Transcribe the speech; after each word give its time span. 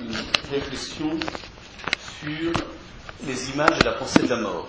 une 0.00 0.14
réflexion 0.50 1.10
sur 2.20 2.52
les 3.26 3.50
images 3.50 3.78
et 3.80 3.84
la 3.84 3.92
pensée 3.92 4.22
de 4.22 4.28
la 4.28 4.36
mort. 4.36 4.68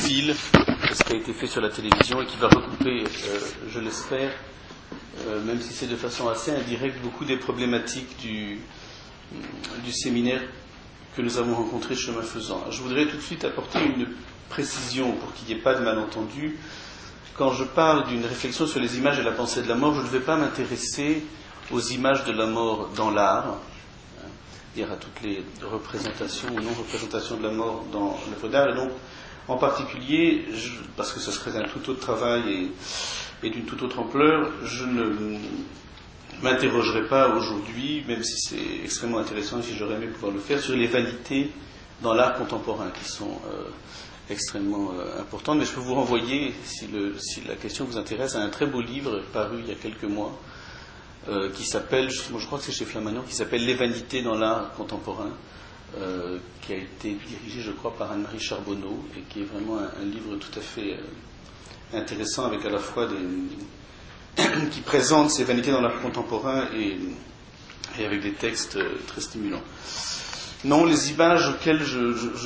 Fil, 0.00 0.34
ce 0.92 1.02
qui 1.04 1.12
a 1.12 1.16
été 1.16 1.32
fait 1.32 1.46
sur 1.46 1.60
la 1.60 1.68
télévision 1.68 2.22
et 2.22 2.26
qui 2.26 2.36
va 2.38 2.48
recouper, 2.48 3.04
euh, 3.04 3.38
je 3.68 3.80
l'espère, 3.80 4.32
euh, 5.28 5.42
même 5.44 5.60
si 5.60 5.72
c'est 5.72 5.86
de 5.86 5.96
façon 5.96 6.28
assez 6.28 6.50
indirecte, 6.52 7.00
beaucoup 7.02 7.24
des 7.24 7.36
problématiques 7.36 8.16
du, 8.18 8.58
du 9.84 9.92
séminaire 9.92 10.40
que 11.16 11.22
nous 11.22 11.38
avons 11.38 11.54
rencontré 11.54 11.94
chemin 11.94 12.22
faisant. 12.22 12.64
Je 12.70 12.80
voudrais 12.82 13.06
tout 13.06 13.16
de 13.16 13.22
suite 13.22 13.44
apporter 13.44 13.78
une 13.84 14.08
précision 14.48 15.12
pour 15.12 15.32
qu'il 15.34 15.48
n'y 15.48 15.60
ait 15.60 15.62
pas 15.62 15.74
de 15.74 15.84
malentendu. 15.84 16.56
Quand 17.36 17.52
je 17.52 17.64
parle 17.64 18.06
d'une 18.08 18.24
réflexion 18.24 18.66
sur 18.66 18.80
les 18.80 18.96
images 18.96 19.18
et 19.18 19.22
la 19.22 19.32
pensée 19.32 19.62
de 19.62 19.68
la 19.68 19.74
mort, 19.74 19.94
je 19.94 20.00
ne 20.02 20.06
vais 20.06 20.20
pas 20.20 20.36
m'intéresser 20.36 21.22
aux 21.70 21.80
images 21.80 22.24
de 22.24 22.32
la 22.32 22.46
mort 22.46 22.90
dans 22.96 23.10
l'art, 23.10 23.58
dire 24.74 24.90
à 24.90 24.96
toutes 24.96 25.22
les 25.22 25.42
représentations 25.62 26.48
ou 26.48 26.60
non-représentations 26.60 27.36
de 27.36 27.44
la 27.44 27.52
mort 27.52 27.84
dans 27.92 28.18
l'œuvre 28.30 28.48
d'art. 28.48 28.68
Et 28.70 28.74
donc, 28.74 28.90
en 29.48 29.56
particulier, 29.56 30.44
parce 30.96 31.12
que 31.12 31.20
ce 31.20 31.30
serait 31.30 31.56
un 31.56 31.68
tout 31.68 31.90
autre 31.90 32.00
travail 32.00 32.70
et, 33.42 33.50
d'une 33.50 33.64
toute 33.64 33.82
autre 33.82 33.98
ampleur, 33.98 34.50
je 34.64 34.84
ne 34.84 35.38
m'interrogerai 36.42 37.06
pas 37.08 37.28
aujourd'hui, 37.28 38.02
même 38.08 38.22
si 38.24 38.36
c'est 38.38 38.84
extrêmement 38.84 39.18
intéressant 39.18 39.60
et 39.60 39.62
si 39.62 39.76
j'aurais 39.76 39.94
aimé 39.94 40.06
pouvoir 40.06 40.32
le 40.32 40.40
faire, 40.40 40.60
sur 40.60 40.74
les 40.74 40.86
vanités 40.86 41.50
dans 42.02 42.14
l'art 42.14 42.34
contemporain 42.34 42.90
qui 42.90 43.08
sont 43.08 43.40
euh, 43.46 43.68
extrêmement 44.30 44.92
euh, 44.98 45.20
importantes. 45.20 45.58
Mais 45.58 45.64
je 45.66 45.72
peux 45.72 45.80
vous 45.80 45.94
renvoyer, 45.94 46.52
si, 46.64 46.88
si, 47.18 47.42
la 47.46 47.54
question 47.54 47.84
vous 47.84 47.98
intéresse, 47.98 48.34
à 48.34 48.40
un 48.40 48.48
très 48.48 48.66
beau 48.66 48.80
livre 48.80 49.22
paru 49.32 49.58
il 49.60 49.68
y 49.68 49.72
a 49.72 49.76
quelques 49.76 50.04
mois 50.04 50.36
euh, 51.28 51.50
qui 51.52 51.64
s'appelle, 51.64 52.10
je 52.10 52.46
crois 52.46 52.58
que 52.58 52.64
c'est 52.64 52.72
chez 52.72 52.84
Flammarion, 52.84 53.22
qui 53.22 53.34
s'appelle 53.34 53.64
Les 53.64 53.74
vanités 53.74 54.22
dans 54.22 54.36
l'art 54.36 54.72
contemporain. 54.74 55.30
Euh, 56.00 56.38
qui 56.60 56.72
a 56.72 56.76
été 56.76 57.12
dirigé, 57.12 57.60
je 57.60 57.70
crois, 57.70 57.94
par 57.94 58.10
Anne-Marie 58.10 58.40
Charbonneau, 58.40 59.04
et 59.16 59.20
qui 59.28 59.42
est 59.42 59.44
vraiment 59.44 59.78
un, 59.78 60.04
livre 60.04 60.34
tout 60.36 60.58
à 60.58 60.60
fait 60.60 60.94
euh, 60.94 61.96
intéressant, 61.96 62.46
avec 62.46 62.64
à 62.64 62.70
la 62.70 62.78
fois 62.78 63.06
des, 63.06 64.42
qui 64.72 64.80
présente 64.80 65.30
ces 65.30 65.44
vanités 65.44 65.70
dans 65.70 65.80
l'art 65.80 66.00
contemporain 66.00 66.64
et, 66.74 66.98
avec 68.04 68.22
des 68.22 68.32
textes 68.32 68.76
très 69.06 69.20
stimulants. 69.20 69.62
Non, 70.64 70.84
les 70.84 71.10
images 71.10 71.46
auxquelles 71.48 71.84
je, 71.84 71.98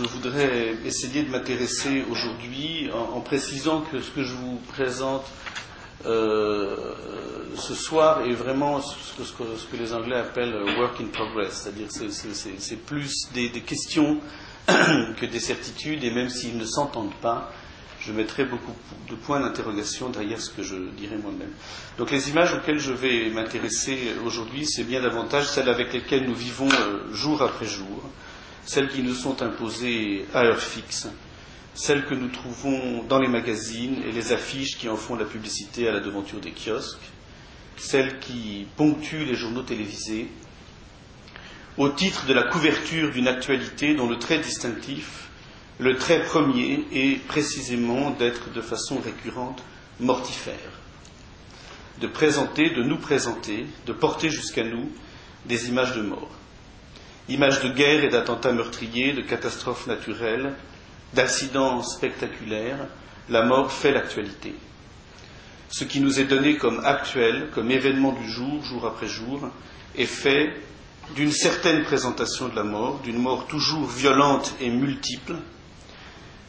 voudrais 0.02 0.74
essayer 0.84 1.22
de 1.22 1.30
m'intéresser 1.30 2.04
aujourd'hui, 2.10 2.90
en, 2.92 3.20
précisant 3.20 3.80
que 3.80 4.02
ce 4.02 4.10
que 4.10 4.24
je 4.24 4.34
vous 4.34 4.60
présente 4.68 5.24
euh, 6.06 6.76
ce 7.56 7.74
soir 7.74 8.22
est 8.26 8.34
vraiment 8.34 8.80
ce 8.80 9.32
que, 9.32 9.76
les 9.76 9.92
Anglais 9.92 10.16
appellent 10.16 10.54
work 10.78 11.00
in 11.00 11.06
progress, 11.06 11.62
c'est-à-dire 11.62 11.88
c'est 11.90 12.76
plus 12.76 13.28
des, 13.34 13.48
des 13.48 13.62
questions 13.62 14.20
que 14.68 15.26
des 15.26 15.40
certitudes, 15.40 16.04
et 16.04 16.10
même 16.10 16.28
s'ils 16.28 16.56
ne 16.56 16.64
s'entendent 16.64 17.14
pas, 17.20 17.50
je 18.00 18.12
mettrai 18.12 18.44
beaucoup 18.44 18.74
de 19.08 19.14
points 19.16 19.40
d'interrogation 19.40 20.08
derrière 20.10 20.40
ce 20.40 20.50
que 20.50 20.62
je 20.62 20.76
dirai 20.96 21.16
moi-même. 21.16 21.50
Donc 21.98 22.10
les 22.10 22.30
images 22.30 22.54
auxquelles 22.54 22.78
je 22.78 22.92
vais 22.92 23.28
m'intéresser 23.30 24.14
aujourd'hui, 24.24 24.66
c'est 24.66 24.84
bien 24.84 25.02
davantage 25.02 25.48
celles 25.48 25.68
avec 25.68 25.92
lesquelles 25.92 26.26
nous 26.26 26.34
vivons 26.34 26.68
euh, 26.68 27.12
jour 27.12 27.42
après 27.42 27.66
jour, 27.66 28.02
celles 28.64 28.88
qui 28.88 29.02
nous 29.02 29.14
sont 29.14 29.42
imposées 29.42 30.26
à 30.32 30.44
heure 30.44 30.58
fixe, 30.60 31.08
celles 31.78 32.04
que 32.06 32.14
nous 32.14 32.28
trouvons 32.28 33.04
dans 33.04 33.20
les 33.20 33.28
magazines 33.28 34.02
et 34.02 34.10
les 34.10 34.32
affiches 34.32 34.76
qui 34.76 34.88
en 34.88 34.96
font 34.96 35.14
la 35.14 35.24
publicité 35.24 35.86
à 35.86 35.92
la 35.92 36.00
devanture 36.00 36.40
des 36.40 36.50
kiosques, 36.50 36.98
celles 37.76 38.18
qui 38.18 38.66
ponctuent 38.76 39.24
les 39.24 39.36
journaux 39.36 39.62
télévisés, 39.62 40.26
au 41.76 41.88
titre 41.88 42.26
de 42.26 42.34
la 42.34 42.42
couverture 42.42 43.12
d'une 43.12 43.28
actualité 43.28 43.94
dont 43.94 44.08
le 44.08 44.18
trait 44.18 44.40
distinctif 44.40 45.28
le 45.78 45.96
trait 45.96 46.24
premier 46.24 46.84
est 46.92 47.24
précisément 47.28 48.10
d'être 48.10 48.52
de 48.52 48.60
façon 48.60 48.98
récurrente 48.98 49.62
mortifère, 50.00 50.72
de 52.00 52.08
présenter, 52.08 52.70
de 52.70 52.82
nous 52.82 52.96
présenter, 52.98 53.66
de 53.86 53.92
porter 53.92 54.30
jusqu'à 54.30 54.64
nous 54.64 54.90
des 55.46 55.68
images 55.68 55.94
de 55.94 56.02
mort, 56.02 56.32
images 57.28 57.62
de 57.62 57.68
guerre 57.68 58.02
et 58.02 58.08
d'attentats 58.08 58.50
meurtriers, 58.50 59.12
de 59.12 59.22
catastrophes 59.22 59.86
naturelles, 59.86 60.54
d'accidents 61.14 61.82
spectaculaires, 61.82 62.86
la 63.28 63.42
mort 63.42 63.72
fait 63.72 63.92
l'actualité. 63.92 64.54
Ce 65.70 65.84
qui 65.84 66.00
nous 66.00 66.18
est 66.18 66.24
donné 66.24 66.56
comme 66.56 66.80
actuel, 66.84 67.50
comme 67.54 67.70
événement 67.70 68.12
du 68.12 68.28
jour, 68.28 68.62
jour 68.62 68.86
après 68.86 69.08
jour, 69.08 69.48
est 69.96 70.06
fait 70.06 70.54
d'une 71.14 71.32
certaine 71.32 71.84
présentation 71.84 72.48
de 72.48 72.56
la 72.56 72.64
mort, 72.64 73.00
d'une 73.00 73.18
mort 73.18 73.46
toujours 73.46 73.86
violente 73.86 74.54
et 74.60 74.70
multiple, 74.70 75.36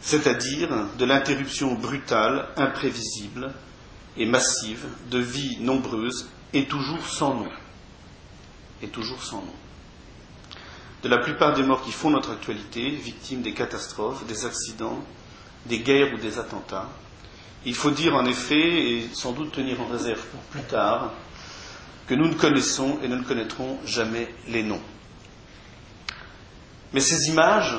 c'est-à-dire 0.02 0.70
de 0.98 1.06
l'interruption 1.06 1.76
brutale, 1.76 2.48
imprévisible 2.56 3.54
et 4.18 4.26
massive 4.26 4.86
de 5.10 5.20
vies 5.20 5.58
nombreuses 5.60 6.30
et 6.54 6.66
toujours 6.66 7.06
sans 7.08 7.36
nom. 7.36 7.50
Et 8.82 8.88
toujours 8.88 9.24
sans. 9.24 9.44
De 11.04 11.08
la 11.08 11.20
plupart 11.20 11.54
des 11.54 11.64
morts 11.64 11.82
qui 11.82 11.92
font 11.92 12.10
notre 12.10 12.32
actualité, 12.32 12.90
victimes 12.90 13.42
des 13.42 13.54
catastrophes, 13.54 14.26
des 14.26 14.46
accidents, 14.46 15.00
des 15.66 15.80
guerres 15.80 16.14
ou 16.14 16.18
des 16.18 16.40
attentats, 16.40 16.90
il 17.66 17.76
faut 17.76 17.92
dire 17.92 18.16
en 18.16 18.26
effet, 18.26 18.92
et 18.92 19.10
sans 19.14 19.32
doute 19.32 19.52
tenir 19.52 19.82
en 19.82 19.88
réserve 19.88 20.26
pour 20.26 20.40
plus 20.42 20.62
tard, 20.62 21.12
que 22.08 22.16
nous 22.16 22.28
ne 22.28 22.34
connaissons 22.34 22.98
et 23.04 23.08
nous 23.08 23.18
ne 23.18 23.24
connaîtrons 23.24 23.78
jamais 23.86 24.34
les 24.48 24.64
noms. 24.64 24.82
Mais 26.94 27.02
ces 27.02 27.30
images 27.30 27.76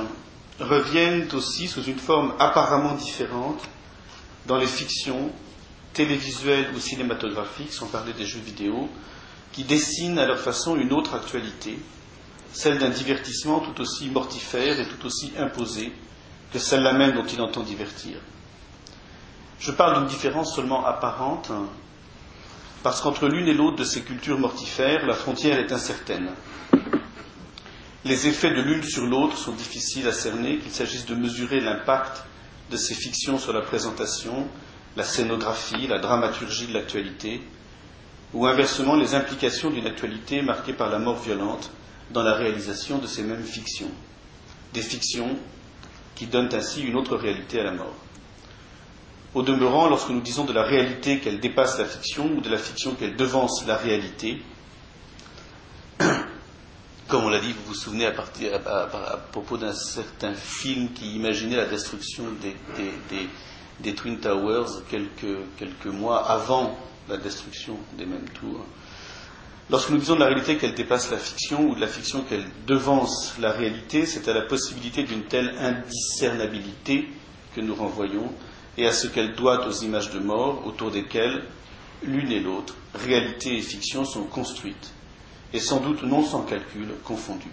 reviennent 0.60 1.28
aussi 1.32 1.66
sous 1.66 1.82
une 1.82 1.98
forme 1.98 2.34
apparemment 2.38 2.94
différente 2.94 3.60
dans 4.46 4.56
les 4.56 4.66
fictions 4.66 5.30
télévisuelles 5.92 6.70
ou 6.74 6.78
cinématographiques, 6.78 7.72
sans 7.72 7.86
parler 7.86 8.12
des 8.12 8.26
jeux 8.26 8.40
vidéo, 8.40 8.88
qui 9.52 9.64
dessinent 9.64 10.18
à 10.18 10.26
leur 10.26 10.38
façon 10.38 10.76
une 10.76 10.92
autre 10.92 11.14
actualité, 11.14 11.78
celle 12.52 12.78
d'un 12.78 12.90
divertissement 12.90 13.60
tout 13.60 13.80
aussi 13.80 14.08
mortifère 14.10 14.80
et 14.80 14.86
tout 14.88 15.06
aussi 15.06 15.32
imposé 15.38 15.92
que 16.52 16.58
celle-là 16.58 16.92
même 16.92 17.12
dont 17.12 17.26
il 17.26 17.40
entend 17.40 17.62
divertir. 17.62 18.18
Je 19.60 19.70
parle 19.70 19.98
d'une 19.98 20.08
différence 20.08 20.54
seulement 20.54 20.84
apparente, 20.84 21.52
parce 22.82 23.00
qu'entre 23.00 23.28
l'une 23.28 23.46
et 23.46 23.54
l'autre 23.54 23.76
de 23.76 23.84
ces 23.84 24.02
cultures 24.02 24.38
mortifères, 24.38 25.06
la 25.06 25.14
frontière 25.14 25.58
est 25.58 25.70
incertaine. 25.70 26.30
Les 28.04 28.26
effets 28.26 28.50
de 28.54 28.62
l'une 28.62 28.82
sur 28.82 29.06
l'autre 29.06 29.36
sont 29.36 29.52
difficiles 29.52 30.08
à 30.08 30.12
cerner, 30.12 30.56
qu'il 30.58 30.72
s'agisse 30.72 31.04
de 31.04 31.14
mesurer 31.14 31.60
l'impact 31.60 32.24
de 32.70 32.76
ces 32.76 32.94
fictions 32.94 33.38
sur 33.38 33.52
la 33.52 33.60
présentation, 33.60 34.48
la 34.96 35.04
scénographie, 35.04 35.86
la 35.86 35.98
dramaturgie 35.98 36.68
de 36.68 36.72
l'actualité, 36.72 37.42
ou 38.32 38.46
inversement 38.46 38.96
les 38.96 39.14
implications 39.14 39.70
d'une 39.70 39.86
actualité 39.86 40.40
marquée 40.40 40.72
par 40.72 40.88
la 40.88 40.98
mort 40.98 41.20
violente 41.20 41.70
dans 42.10 42.22
la 42.22 42.34
réalisation 42.34 42.98
de 42.98 43.06
ces 43.06 43.22
mêmes 43.22 43.44
fictions. 43.44 43.90
Des 44.72 44.82
fictions 44.82 45.36
qui 46.14 46.26
donnent 46.26 46.54
ainsi 46.54 46.82
une 46.82 46.96
autre 46.96 47.16
réalité 47.16 47.60
à 47.60 47.64
la 47.64 47.72
mort. 47.72 47.94
Au 49.32 49.42
demeurant, 49.42 49.88
lorsque 49.88 50.10
nous 50.10 50.20
disons 50.20 50.44
de 50.44 50.52
la 50.52 50.64
réalité 50.64 51.20
qu'elle 51.20 51.38
dépasse 51.38 51.78
la 51.78 51.84
fiction 51.84 52.26
ou 52.26 52.40
de 52.40 52.48
la 52.50 52.58
fiction 52.58 52.94
qu'elle 52.94 53.14
devance 53.14 53.64
la 53.64 53.76
réalité, 53.76 54.42
comme 57.08 57.24
on 57.24 57.28
l'a 57.28 57.38
dit, 57.38 57.52
vous 57.52 57.68
vous 57.68 57.74
souvenez 57.74 58.06
à, 58.06 58.12
propos 59.30 59.56
d'un 59.56 59.72
certain 59.72 60.34
film 60.34 60.92
qui 60.92 61.14
imaginait 61.14 61.56
la 61.56 61.66
destruction 61.66 62.24
des, 63.82 63.92
Twin 63.94 64.18
Towers 64.18 64.82
quelques, 64.90 65.86
mois 65.86 66.28
avant 66.28 66.76
la 67.08 67.16
destruction 67.16 67.76
des 67.96 68.06
mêmes 68.06 68.28
tours. 68.30 68.66
Lorsque 69.70 69.90
nous 69.90 69.98
disons 69.98 70.16
de 70.16 70.20
la 70.20 70.26
réalité 70.26 70.56
qu'elle 70.56 70.74
dépasse 70.74 71.12
la 71.12 71.16
fiction 71.16 71.68
ou 71.68 71.76
de 71.76 71.80
la 71.80 71.86
fiction 71.86 72.22
qu'elle 72.22 72.44
devance 72.66 73.34
la 73.38 73.52
réalité, 73.52 74.04
c'est 74.04 74.26
à 74.26 74.34
la 74.34 74.40
possibilité 74.42 75.04
d'une 75.04 75.22
telle 75.22 75.54
indiscernabilité 75.58 77.08
que 77.54 77.60
nous 77.60 77.76
renvoyons 77.76 78.32
et 78.76 78.86
à 78.88 78.92
ce 78.92 79.06
qu'elle 79.06 79.36
doit 79.36 79.68
aux 79.68 79.72
images 79.72 80.10
de 80.10 80.18
mort 80.18 80.66
autour 80.66 80.90
desquelles 80.90 81.44
l'une 82.02 82.32
et 82.32 82.40
l'autre, 82.40 82.74
réalité 82.96 83.56
et 83.56 83.60
fiction, 83.62 84.04
sont 84.04 84.24
construites 84.24 84.90
et 85.52 85.60
sans 85.60 85.78
doute 85.78 86.02
non 86.02 86.24
sans 86.24 86.42
calcul 86.42 86.88
confondu. 87.04 87.48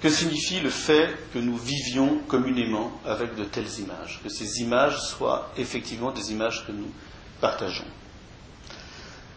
Que 0.00 0.08
signifie 0.08 0.60
le 0.60 0.70
fait 0.70 1.14
que 1.34 1.38
nous 1.38 1.58
vivions 1.58 2.20
communément 2.28 2.92
avec 3.04 3.34
de 3.36 3.44
telles 3.44 3.78
images, 3.80 4.20
que 4.24 4.30
ces 4.30 4.62
images 4.62 4.98
soient 5.02 5.50
effectivement 5.58 6.12
des 6.12 6.32
images 6.32 6.64
que 6.66 6.72
nous 6.72 6.88
partageons 7.42 7.84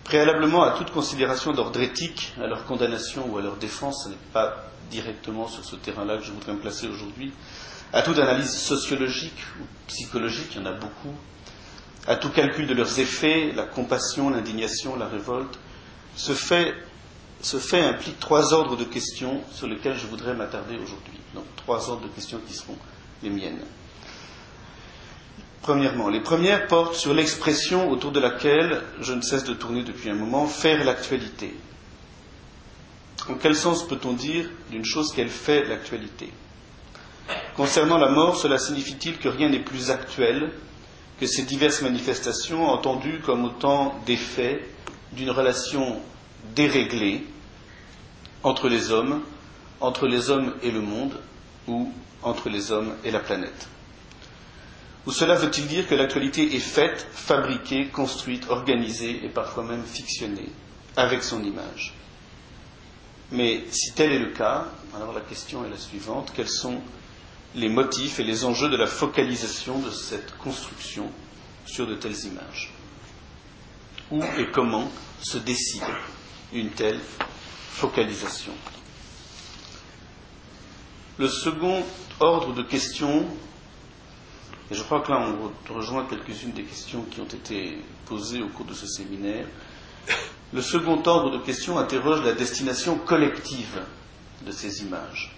Préalablement 0.03 0.63
à 0.63 0.71
toute 0.71 0.91
considération 0.91 1.53
d'ordre 1.53 1.79
éthique, 1.81 2.33
à 2.41 2.47
leur 2.47 2.65
condamnation 2.65 3.25
ou 3.31 3.37
à 3.37 3.41
leur 3.41 3.55
défense, 3.55 4.03
ce 4.03 4.09
n'est 4.09 4.15
pas 4.33 4.65
directement 4.91 5.47
sur 5.47 5.63
ce 5.63 5.75
terrain-là 5.75 6.17
que 6.17 6.23
je 6.23 6.31
voudrais 6.31 6.53
me 6.53 6.59
placer 6.59 6.87
aujourd'hui, 6.87 7.31
à 7.93 8.01
toute 8.01 8.19
analyse 8.19 8.51
sociologique 8.53 9.39
ou 9.59 9.63
psychologique, 9.87 10.49
il 10.55 10.61
y 10.61 10.63
en 10.63 10.65
a 10.65 10.73
beaucoup, 10.73 11.13
à 12.07 12.15
tout 12.15 12.29
calcul 12.29 12.67
de 12.67 12.73
leurs 12.73 12.99
effets, 12.99 13.51
la 13.55 13.63
compassion, 13.63 14.29
l'indignation, 14.29 14.95
la 14.97 15.07
révolte, 15.07 15.57
se 16.15 16.33
fait 16.33 16.73
ce 17.41 17.57
fait 17.57 17.81
implique 17.81 18.19
trois 18.19 18.53
ordres 18.53 18.77
de 18.77 18.85
questions 18.85 19.41
sur 19.51 19.67
lesquels 19.67 19.97
je 19.97 20.07
voudrais 20.07 20.33
m'attarder 20.33 20.75
aujourd'hui. 20.77 21.19
Donc 21.35 21.43
trois 21.57 21.89
ordres 21.89 22.03
de 22.03 22.07
questions 22.07 22.39
qui 22.47 22.53
seront 22.53 22.77
les 23.21 23.29
miennes. 23.29 23.59
Premièrement, 25.63 26.09
les 26.09 26.19
premières 26.19 26.67
portent 26.67 26.95
sur 26.95 27.13
l'expression 27.13 27.89
autour 27.89 28.11
de 28.11 28.19
laquelle 28.19 28.81
je 28.99 29.13
ne 29.13 29.21
cesse 29.21 29.45
de 29.45 29.53
tourner 29.53 29.83
depuis 29.83 30.09
un 30.09 30.13
moment, 30.13 30.45
faire 30.45 30.83
l'actualité. 30.83 31.53
En 33.29 33.35
quel 33.35 33.55
sens 33.55 33.87
peut-on 33.87 34.11
dire 34.11 34.49
d'une 34.71 34.83
chose 34.83 35.13
qu'elle 35.13 35.29
fait 35.29 35.63
l'actualité? 35.63 36.29
Concernant 37.55 37.97
la 37.97 38.09
mort, 38.09 38.35
cela 38.35 38.57
signifie-t-il 38.57 39.17
que 39.19 39.29
rien 39.29 39.47
n'est 39.47 39.59
plus 39.63 39.89
actuel 39.89 40.51
que 41.17 41.27
ces 41.27 41.43
diverses 41.43 41.81
manifestations 41.81 42.67
entendues 42.67 43.21
comme 43.25 43.45
autant 43.45 43.95
d'effets 44.05 44.67
d'une 45.13 45.31
relation 45.31 46.01
déréglée 46.57 47.23
entre 48.43 48.67
les 48.67 48.91
hommes, 48.91 49.21
entre 49.79 50.07
les 50.07 50.29
hommes 50.29 50.55
et 50.61 50.71
le 50.71 50.81
monde, 50.81 51.17
ou 51.69 51.89
entre 52.21 52.49
les 52.49 52.73
hommes 52.73 52.93
et 53.05 53.11
la 53.11 53.19
planète? 53.21 53.69
Ou 55.05 55.11
cela 55.11 55.35
veut-il 55.35 55.67
dire 55.67 55.87
que 55.87 55.95
l'actualité 55.95 56.55
est 56.55 56.59
faite, 56.59 57.07
fabriquée, 57.11 57.87
construite, 57.87 58.49
organisée 58.49 59.25
et 59.25 59.29
parfois 59.29 59.63
même 59.63 59.83
fictionnée, 59.83 60.49
avec 60.95 61.23
son 61.23 61.43
image? 61.43 61.93
Mais 63.31 63.63
si 63.71 63.93
tel 63.93 64.11
est 64.13 64.19
le 64.19 64.29
cas, 64.31 64.67
alors 64.95 65.13
la 65.13 65.21
question 65.21 65.65
est 65.65 65.69
la 65.69 65.77
suivante, 65.77 66.31
quels 66.35 66.47
sont 66.49 66.79
les 67.55 67.67
motifs 67.69 68.19
et 68.19 68.23
les 68.23 68.45
enjeux 68.45 68.69
de 68.69 68.77
la 68.77 68.87
focalisation 68.87 69.79
de 69.79 69.89
cette 69.89 70.37
construction 70.37 71.11
sur 71.65 71.85
de 71.87 71.95
telles 71.95 72.25
images? 72.25 72.71
Où 74.11 74.23
et 74.37 74.51
comment 74.51 74.89
se 75.21 75.37
décide 75.37 75.83
une 76.53 76.69
telle 76.69 76.99
focalisation? 77.71 78.53
Le 81.17 81.27
second 81.27 81.83
ordre 82.19 82.53
de 82.53 82.63
questions, 82.63 83.25
et 84.71 84.75
je 84.75 84.83
crois 84.83 85.01
que 85.01 85.11
là 85.11 85.19
on 85.67 85.73
rejoint 85.73 86.05
quelques-unes 86.05 86.51
des 86.53 86.63
questions 86.63 87.03
qui 87.11 87.19
ont 87.21 87.25
été 87.25 87.77
posées 88.05 88.41
au 88.41 88.47
cours 88.47 88.65
de 88.65 88.73
ce 88.73 88.87
séminaire, 88.87 89.45
le 90.53 90.61
second 90.61 91.01
ordre 91.05 91.31
de 91.31 91.39
questions 91.43 91.77
interroge 91.79 92.23
la 92.23 92.33
destination 92.33 92.97
collective 92.97 93.81
de 94.45 94.51
ces 94.51 94.83
images. 94.83 95.35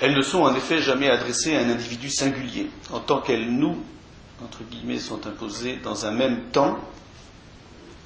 Elles 0.00 0.14
ne 0.14 0.22
sont 0.22 0.42
en 0.42 0.54
effet 0.54 0.82
jamais 0.82 1.08
adressées 1.08 1.56
à 1.56 1.60
un 1.60 1.70
individu 1.70 2.10
singulier, 2.10 2.68
en 2.92 3.00
tant 3.00 3.20
qu'elles 3.20 3.50
nous, 3.50 3.78
entre 4.42 4.62
guillemets, 4.64 4.98
sont 4.98 5.26
imposées 5.26 5.76
dans 5.82 6.04
un 6.04 6.10
même 6.10 6.50
temps, 6.50 6.78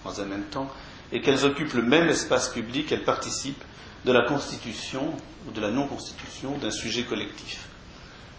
dans 0.05 0.21
un 0.21 0.27
même 0.27 0.45
temps, 0.45 0.71
et 1.11 1.21
qu'elles 1.21 1.45
occupent 1.45 1.73
le 1.75 1.83
même 1.83 2.09
espace 2.09 2.51
public, 2.51 2.93
elles 2.93 3.05
participent 3.05 3.65
de 4.05 4.13
la 4.13 4.23
constitution 4.23 5.13
ou 5.49 5.53
de 5.53 5.61
la 5.61 5.71
non-constitution 5.71 6.57
d'un 6.59 6.71
sujet 6.71 7.05
collectif. 7.05 7.67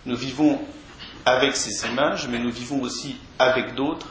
Nous 0.05 0.15
vivons 0.15 0.59
avec 1.25 1.55
ces 1.55 1.87
images, 1.87 2.27
mais 2.27 2.39
nous 2.39 2.51
vivons 2.51 2.81
aussi 2.81 3.15
avec 3.37 3.75
d'autres, 3.75 4.07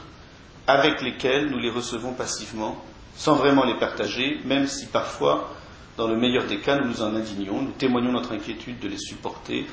avec 0.67 1.01
lesquelles 1.01 1.49
nous 1.49 1.59
les 1.59 1.71
recevons 1.71 2.13
passivement, 2.13 2.83
sans 3.15 3.35
vraiment 3.35 3.65
les 3.65 3.77
partager, 3.79 4.39
même 4.45 4.67
si 4.67 4.85
parfois 4.85 5.53
dans 5.97 6.07
le 6.07 6.15
meilleur 6.15 6.45
des 6.45 6.59
cas, 6.59 6.77
nous 6.79 6.87
nous 6.87 7.01
en 7.01 7.15
indignons, 7.15 7.61
nous 7.61 7.71
témoignons 7.71 8.11
notre 8.13 8.31
inquiétude 8.33 8.79
de 8.79 8.87
les 8.87 8.97
supporter 8.97 9.65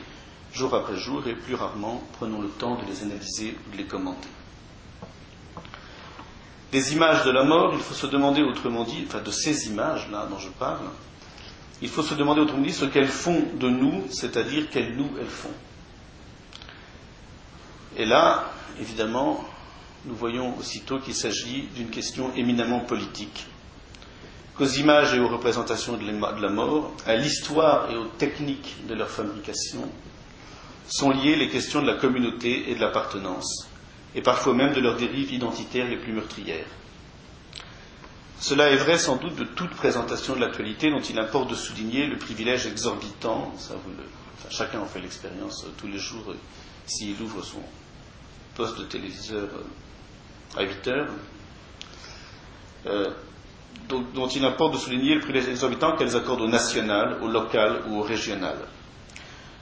jour 0.52 0.75
après 0.75 0.96
jour 0.96 1.26
et 1.29 1.34
plus 1.34 1.55
rarement 1.55 2.02
prenons 2.19 2.40
le 2.40 2.49
temps 2.49 2.76
de 2.76 2.87
les 2.87 3.02
analyser 3.02 3.56
ou 3.69 3.72
de 3.72 3.76
les 3.76 3.84
commenter. 3.84 4.29
Des 6.72 6.93
images 6.94 7.25
de 7.25 7.31
la 7.31 7.44
mort, 7.44 7.72
il 7.75 7.81
faut 7.81 7.94
se 7.94 8.06
demander 8.06 8.43
autrement 8.43 8.82
dit, 8.84 9.05
enfin 9.06 9.20
de 9.20 9.31
ces 9.31 9.69
images-là 9.69 10.26
dont 10.31 10.38
je 10.38 10.49
parle, 10.49 10.87
il 11.82 11.88
faut 11.88 12.02
se 12.02 12.14
demander 12.14 12.40
autrement 12.40 12.62
dit 12.64 12.73
ce 12.73 12.84
qu'elles 12.87 13.08
font 13.08 13.43
de 13.58 13.69
nous, 13.69 14.05
c'est-à-dire 14.11 14.69
quelles 14.70 14.96
nous 14.96 15.11
elles 15.20 15.26
font. 15.26 15.52
Et 17.96 18.05
là, 18.05 18.50
évidemment, 18.81 19.44
nous 20.05 20.14
voyons 20.14 20.56
aussitôt 20.58 20.99
qu'il 20.99 21.14
s'agit 21.14 21.69
d'une 21.75 21.90
question 21.90 22.32
éminemment 22.34 22.81
politique 22.81 23.46
qu'aux 24.56 24.64
images 24.67 25.12
et 25.14 25.20
aux 25.20 25.28
représentations 25.28 25.96
de 25.99 26.40
la 26.40 26.49
mort, 26.49 26.93
à 27.06 27.14
l'histoire 27.14 27.90
et 27.90 27.96
aux 27.96 28.06
techniques 28.06 28.76
de 28.88 28.94
leur 28.94 29.11
fabrication, 29.11 29.87
sont 30.88 31.11
liées 31.11 31.37
les 31.37 31.49
questions 31.50 31.82
de 31.82 31.87
la 31.87 31.96
communauté 31.99 32.70
et 32.70 32.75
de 32.75 32.81
l'appartenance, 32.81 33.69
et 34.14 34.22
parfois 34.22 34.55
même 34.55 34.72
de 34.72 34.81
leurs 34.81 34.96
dérives 34.96 35.32
identitaires 35.32 35.88
les 35.88 35.99
plus 35.99 36.12
meurtrières. 36.14 36.64
Cela 38.38 38.70
est 38.70 38.76
vrai 38.76 38.98
sans 38.98 39.16
doute 39.16 39.34
de 39.36 39.44
toute 39.44 39.70
présentation 39.70 40.34
de 40.34 40.40
l'actualité 40.40 40.90
dont 40.90 41.00
il 41.00 41.18
importe 41.18 41.50
de 41.50 41.54
souligner 41.54 42.06
le 42.06 42.18
privilège 42.18 42.66
exorbitant, 42.66 43.52
chacun 44.50 44.80
en 44.80 44.86
fait 44.86 45.00
l'expérience 45.00 45.64
euh, 45.64 45.70
tous 45.78 45.86
les 45.86 45.98
jours 45.98 46.30
euh, 46.30 46.36
s'il 46.86 47.20
ouvre 47.22 47.42
son 47.42 47.62
poste 48.54 48.78
de 48.78 48.84
téléviseur 48.84 49.48
euh, 49.54 50.60
à 50.60 50.62
8 50.64 50.88
heures, 50.88 51.10
dont, 53.88 54.28
il 54.28 54.44
importe 54.44 54.74
de 54.74 54.78
souligner 54.78 55.14
le 55.14 55.20
privilège 55.20 55.48
exorbitant 55.48 55.96
qu'elles 55.96 56.16
accordent 56.16 56.42
au 56.42 56.48
national, 56.48 57.18
au 57.20 57.28
local 57.28 57.82
ou 57.88 57.98
au 57.98 58.02
régional. 58.02 58.56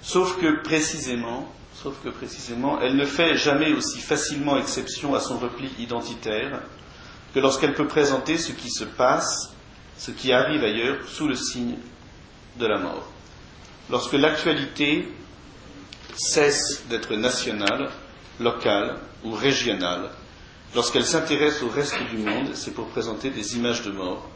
Sauf 0.03 0.39
que 0.39 0.63
précisément, 0.63 1.51
sauf 1.75 1.95
que 2.05 2.11
précisément, 2.11 2.79
elle 2.81 2.97
ne 2.97 3.07
fait 3.07 3.37
jamais 3.37 3.73
aussi 3.73 3.99
facilement 4.01 4.59
exception 4.59 5.15
à 5.15 5.21
son 5.21 5.39
repli 5.39 5.71
identitaire 5.79 6.61
que 7.35 7.41
lorsqu'elle 7.41 7.75
peut 7.75 7.89
présenter 7.89 8.39
ce 8.39 8.53
qui 8.53 8.71
se 8.71 8.85
passe, 8.85 9.53
ce 9.99 10.11
qui 10.13 10.33
arrive 10.33 10.63
ailleurs, 10.63 10.99
sous 11.09 11.27
le 11.29 11.35
signe 11.35 11.77
de 12.59 12.67
la 12.67 12.79
mort. 12.79 13.07
Lorsque 13.91 14.13
l'actualité 14.15 15.09
cesse 16.17 16.85
d'être 16.89 17.15
nationale, 17.17 17.91
locale 18.41 18.99
ou 19.25 19.33
régionale, 19.33 20.11
Lorsqu'elle 20.75 21.07
s'intéresse 21.07 21.63
au 21.63 21.69
reste 21.69 22.03
du 22.11 22.17
monde, 22.19 22.51
c'est 22.55 22.73
pour 22.73 22.89
présenter 22.89 23.31
des 23.31 23.55
images 23.57 23.83
de 23.83 23.93
mort, 23.93 24.29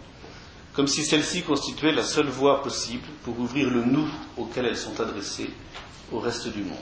comme 0.72 0.86
si 0.86 1.04
celles-ci 1.04 1.42
constituaient 1.42 1.90
la 1.92 2.04
seule 2.04 2.28
voie 2.28 2.62
possible 2.62 3.02
pour 3.24 3.38
ouvrir 3.40 3.68
le 3.68 3.82
nous 3.84 4.08
auquel 4.36 4.66
elles 4.66 4.76
sont 4.76 5.00
adressées 5.00 5.50
au 6.12 6.20
reste 6.20 6.46
du 6.48 6.62
monde. 6.62 6.76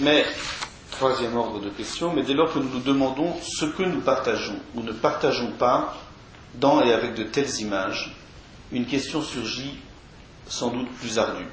Mais, 0.00 0.24
troisième 0.98 1.36
ordre 1.36 1.60
de 1.60 1.68
question, 1.68 2.12
mais 2.12 2.24
dès 2.24 2.34
lors 2.34 2.52
que 2.52 2.58
nous 2.58 2.70
nous 2.70 2.80
demandons 2.80 3.32
ce 3.40 3.66
que 3.66 3.84
nous 3.84 4.00
partageons 4.00 4.58
ou 4.74 4.82
ne 4.82 4.90
partageons 4.90 5.52
pas 5.52 5.96
dans 6.56 6.82
et 6.82 6.92
avec 6.92 7.14
de 7.14 7.22
telles 7.22 7.60
images, 7.60 8.16
une 8.72 8.84
question 8.84 9.22
surgit 9.22 9.78
sans 10.48 10.70
doute 10.70 10.90
plus 10.94 11.16
ardue. 11.20 11.46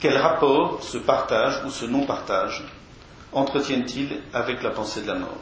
Quel 0.00 0.16
rapport 0.16 0.82
ce 0.82 0.96
partage 0.96 1.62
ou 1.66 1.70
ce 1.70 1.84
non-partage 1.84 2.64
entretiennent-ils 3.30 4.22
avec 4.32 4.62
la 4.62 4.70
pensée 4.70 5.02
de 5.02 5.08
la 5.08 5.16
mort? 5.16 5.36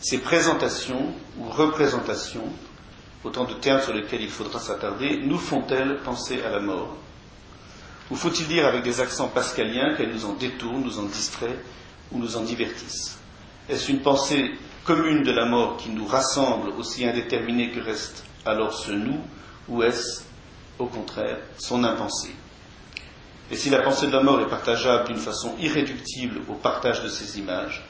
Ces 0.00 0.18
présentations 0.18 1.12
ou 1.38 1.44
représentations, 1.50 2.48
autant 3.22 3.44
de 3.44 3.52
termes 3.52 3.82
sur 3.82 3.92
lesquels 3.92 4.22
il 4.22 4.30
faudra 4.30 4.58
s'attarder, 4.58 5.18
nous 5.22 5.38
font-elles 5.38 5.98
penser 5.98 6.42
à 6.42 6.48
la 6.48 6.60
mort? 6.60 6.96
Ou 8.10 8.16
faut-il 8.16 8.46
dire 8.48 8.66
avec 8.66 8.82
des 8.82 9.00
accents 9.00 9.28
pascaliens 9.28 9.94
qu'elles 9.94 10.12
nous 10.12 10.24
en 10.24 10.34
détournent, 10.34 10.82
nous 10.82 10.98
en 10.98 11.04
distraient 11.04 11.58
ou 12.10 12.18
nous 12.18 12.36
en 12.36 12.42
divertissent? 12.42 13.18
Est-ce 13.68 13.90
une 13.90 14.00
pensée 14.00 14.50
commune 14.84 15.22
de 15.22 15.32
la 15.32 15.46
mort 15.46 15.76
qui 15.76 15.90
nous 15.90 16.06
rassemble 16.06 16.70
aussi 16.70 17.06
indéterminée 17.06 17.70
que 17.70 17.80
reste 17.80 18.24
alors 18.44 18.72
ce 18.74 18.90
nous, 18.90 19.20
ou 19.68 19.82
est-ce, 19.82 20.22
au 20.78 20.86
contraire, 20.86 21.38
son 21.58 21.84
impensée 21.84 22.34
et 23.52 23.56
si 23.56 23.68
la 23.68 23.82
pensée 23.82 24.06
de 24.06 24.12
la 24.12 24.22
mort 24.22 24.40
est 24.40 24.48
partageable 24.48 25.08
d'une 25.08 25.18
façon 25.18 25.54
irréductible 25.58 26.40
au 26.48 26.54
partage 26.54 27.02
de 27.02 27.08
ces 27.08 27.38
images, 27.38 27.84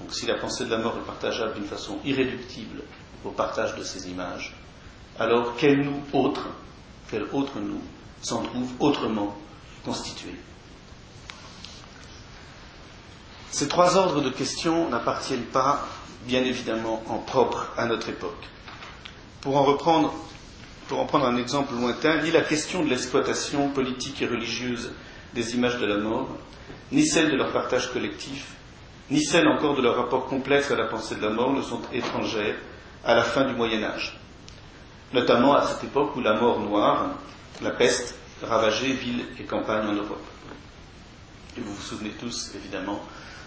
donc 0.00 0.14
si 0.14 0.24
la 0.24 0.36
pensée 0.36 0.64
de 0.64 0.70
la 0.70 0.78
mort 0.78 0.96
est 0.96 1.06
partageable 1.06 1.52
d'une 1.52 1.66
façon 1.66 1.98
irréductible 2.02 2.80
au 3.26 3.30
partage 3.30 3.74
de 3.76 3.82
ces 3.82 4.08
images, 4.08 4.56
alors 5.18 5.54
quel 5.58 5.82
nous 5.82 6.00
autre, 6.14 6.48
quel 7.10 7.24
autre 7.32 7.60
nous 7.60 7.82
s'en 8.22 8.42
trouve 8.42 8.70
autrement 8.80 9.36
constitué 9.84 10.34
Ces 13.50 13.68
trois 13.68 13.96
ordres 13.96 14.20
de 14.22 14.30
questions 14.30 14.88
n'appartiennent 14.88 15.44
pas, 15.44 15.86
bien 16.26 16.42
évidemment, 16.44 17.02
en 17.08 17.18
propre 17.18 17.72
à 17.76 17.86
notre 17.86 18.08
époque. 18.08 18.48
Pour 19.40 19.56
en 19.56 19.64
reprendre 19.64 20.14
pour 20.88 20.98
en 20.98 21.04
prendre 21.06 21.26
un 21.26 21.36
exemple 21.36 21.74
lointain, 21.74 22.20
ni 22.20 22.32
la 22.32 22.40
question 22.40 22.82
de 22.82 22.88
l'exploitation 22.88 23.68
politique 23.68 24.20
et 24.22 24.26
religieuse 24.26 24.90
des 25.34 25.54
images 25.54 25.78
de 25.78 25.86
la 25.86 25.98
mort, 25.98 26.26
ni 26.90 27.06
celle 27.06 27.30
de 27.30 27.36
leur 27.36 27.52
partage 27.52 27.92
collectif, 27.92 28.54
ni 29.08 29.22
celle 29.22 29.46
encore 29.46 29.76
de 29.76 29.82
leur 29.82 29.94
rapport 29.94 30.26
complexe 30.26 30.70
à 30.72 30.76
la 30.76 30.86
pensée 30.86 31.14
de 31.14 31.22
la 31.22 31.30
mort 31.30 31.52
ne 31.52 31.62
sont 31.62 31.80
étrangères 31.92 32.56
à 33.04 33.14
la 33.14 33.22
fin 33.22 33.44
du 33.44 33.54
Moyen 33.54 33.84
Âge, 33.84 34.18
notamment 35.12 35.54
à 35.54 35.64
cette 35.66 35.84
époque 35.84 36.16
où 36.16 36.20
la 36.20 36.34
mort 36.34 36.58
noire, 36.58 37.10
la 37.62 37.70
peste, 37.70 38.14
ravageait 38.42 38.92
villes 38.92 39.24
et 39.38 39.44
campagnes 39.44 39.88
en 39.88 39.92
Europe. 39.92 40.24
Et 41.56 41.60
vous 41.60 41.74
vous 41.74 41.82
souvenez 41.82 42.10
tous, 42.10 42.52
évidemment, 42.54 43.00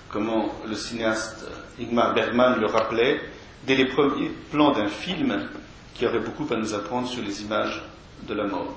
comment 0.09 0.53
le 0.67 0.75
cinéaste 0.75 1.45
Ingmar 1.79 2.13
Bergman 2.13 2.59
le 2.59 2.67
rappelait 2.67 3.21
dès 3.65 3.75
les 3.75 3.85
premiers 3.85 4.29
plans 4.51 4.71
d'un 4.71 4.87
film 4.87 5.49
qui 5.93 6.05
aurait 6.05 6.19
beaucoup 6.19 6.51
à 6.53 6.57
nous 6.57 6.73
apprendre 6.73 7.07
sur 7.07 7.23
les 7.23 7.41
images 7.41 7.81
de 8.27 8.33
la 8.33 8.45
mort. 8.45 8.75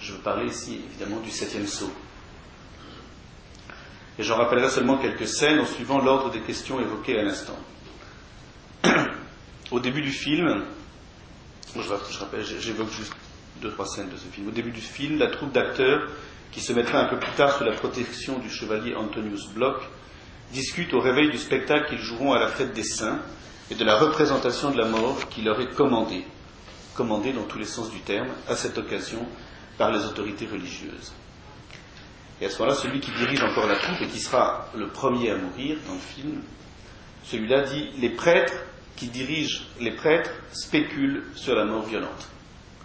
Je 0.00 0.12
veux 0.12 0.18
parler 0.18 0.46
ici, 0.46 0.80
évidemment, 0.88 1.20
du 1.20 1.30
septième 1.30 1.66
saut. 1.66 1.92
Et 4.18 4.22
j'en 4.22 4.36
rappellerai 4.36 4.70
seulement 4.70 4.96
quelques 4.96 5.28
scènes 5.28 5.60
en 5.60 5.66
suivant 5.66 6.00
l'ordre 6.00 6.30
des 6.30 6.40
questions 6.40 6.80
évoquées 6.80 7.18
à 7.18 7.22
l'instant. 7.22 7.58
Au 9.70 9.80
début 9.80 10.00
du 10.00 10.12
film, 10.12 10.64
je 11.76 12.18
rappelle, 12.18 12.44
j'évoque 12.44 12.90
juste 12.90 13.12
deux, 13.60 13.70
trois 13.70 13.86
scènes 13.86 14.08
de 14.08 14.16
ce 14.16 14.26
film. 14.28 14.48
Au 14.48 14.52
début 14.52 14.70
du 14.70 14.80
film, 14.80 15.18
la 15.18 15.28
troupe 15.28 15.52
d'acteurs, 15.52 16.08
qui 16.52 16.60
se 16.60 16.72
mettra 16.72 17.00
un 17.00 17.08
peu 17.08 17.18
plus 17.18 17.32
tard 17.32 17.56
sous 17.56 17.64
la 17.64 17.72
protection 17.72 18.38
du 18.38 18.48
chevalier 18.50 18.94
Antonius 18.94 19.48
Bloch, 19.48 19.82
discute 20.52 20.94
au 20.94 21.00
réveil 21.00 21.30
du 21.30 21.38
spectacle 21.38 21.88
qu'ils 21.88 21.98
joueront 21.98 22.32
à 22.32 22.38
la 22.38 22.48
fête 22.48 22.72
des 22.72 22.84
saints 22.84 23.20
et 23.70 23.74
de 23.74 23.84
la 23.84 23.98
représentation 23.98 24.70
de 24.70 24.78
la 24.78 24.86
mort 24.86 25.28
qui 25.28 25.42
leur 25.42 25.60
est 25.60 25.74
commandée, 25.74 26.24
commandée 26.94 27.32
dans 27.32 27.42
tous 27.42 27.58
les 27.58 27.64
sens 27.64 27.90
du 27.90 28.00
terme, 28.00 28.28
à 28.48 28.56
cette 28.56 28.78
occasion 28.78 29.26
par 29.76 29.90
les 29.90 30.04
autorités 30.04 30.46
religieuses. 30.46 31.12
Et 32.40 32.46
à 32.46 32.50
ce 32.50 32.58
moment-là, 32.58 32.76
celui 32.76 33.00
qui 33.00 33.10
dirige 33.12 33.42
encore 33.42 33.66
la 33.66 33.76
troupe 33.76 34.00
et 34.02 34.06
qui 34.06 34.20
sera 34.20 34.66
le 34.74 34.88
premier 34.88 35.30
à 35.30 35.36
mourir 35.36 35.78
dans 35.86 35.94
le 35.94 36.00
film, 36.00 36.42
celui-là 37.24 37.62
dit 37.62 37.90
Les 37.98 38.10
prêtres 38.10 38.54
qui 38.94 39.08
dirigent, 39.08 39.62
les 39.80 39.92
prêtres 39.92 40.30
spéculent 40.52 41.24
sur 41.34 41.54
la 41.54 41.64
mort 41.64 41.84
violente. 41.84 42.28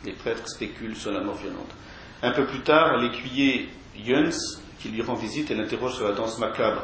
Les 0.06 0.14
prêtres 0.14 0.48
spéculent 0.48 0.96
sur 0.96 1.12
la 1.12 1.22
mort 1.22 1.36
violente. 1.36 1.72
Un 2.24 2.32
peu 2.32 2.46
plus 2.46 2.62
tard, 2.62 2.98
l'écuyer 2.98 3.70
Jöns, 4.06 4.60
qui 4.80 4.90
lui 4.90 5.02
rend 5.02 5.16
visite 5.16 5.52
et 5.52 5.56
l'interroge 5.56 5.96
sur 5.96 6.08
la 6.08 6.14
danse 6.14 6.40
macabre 6.40 6.82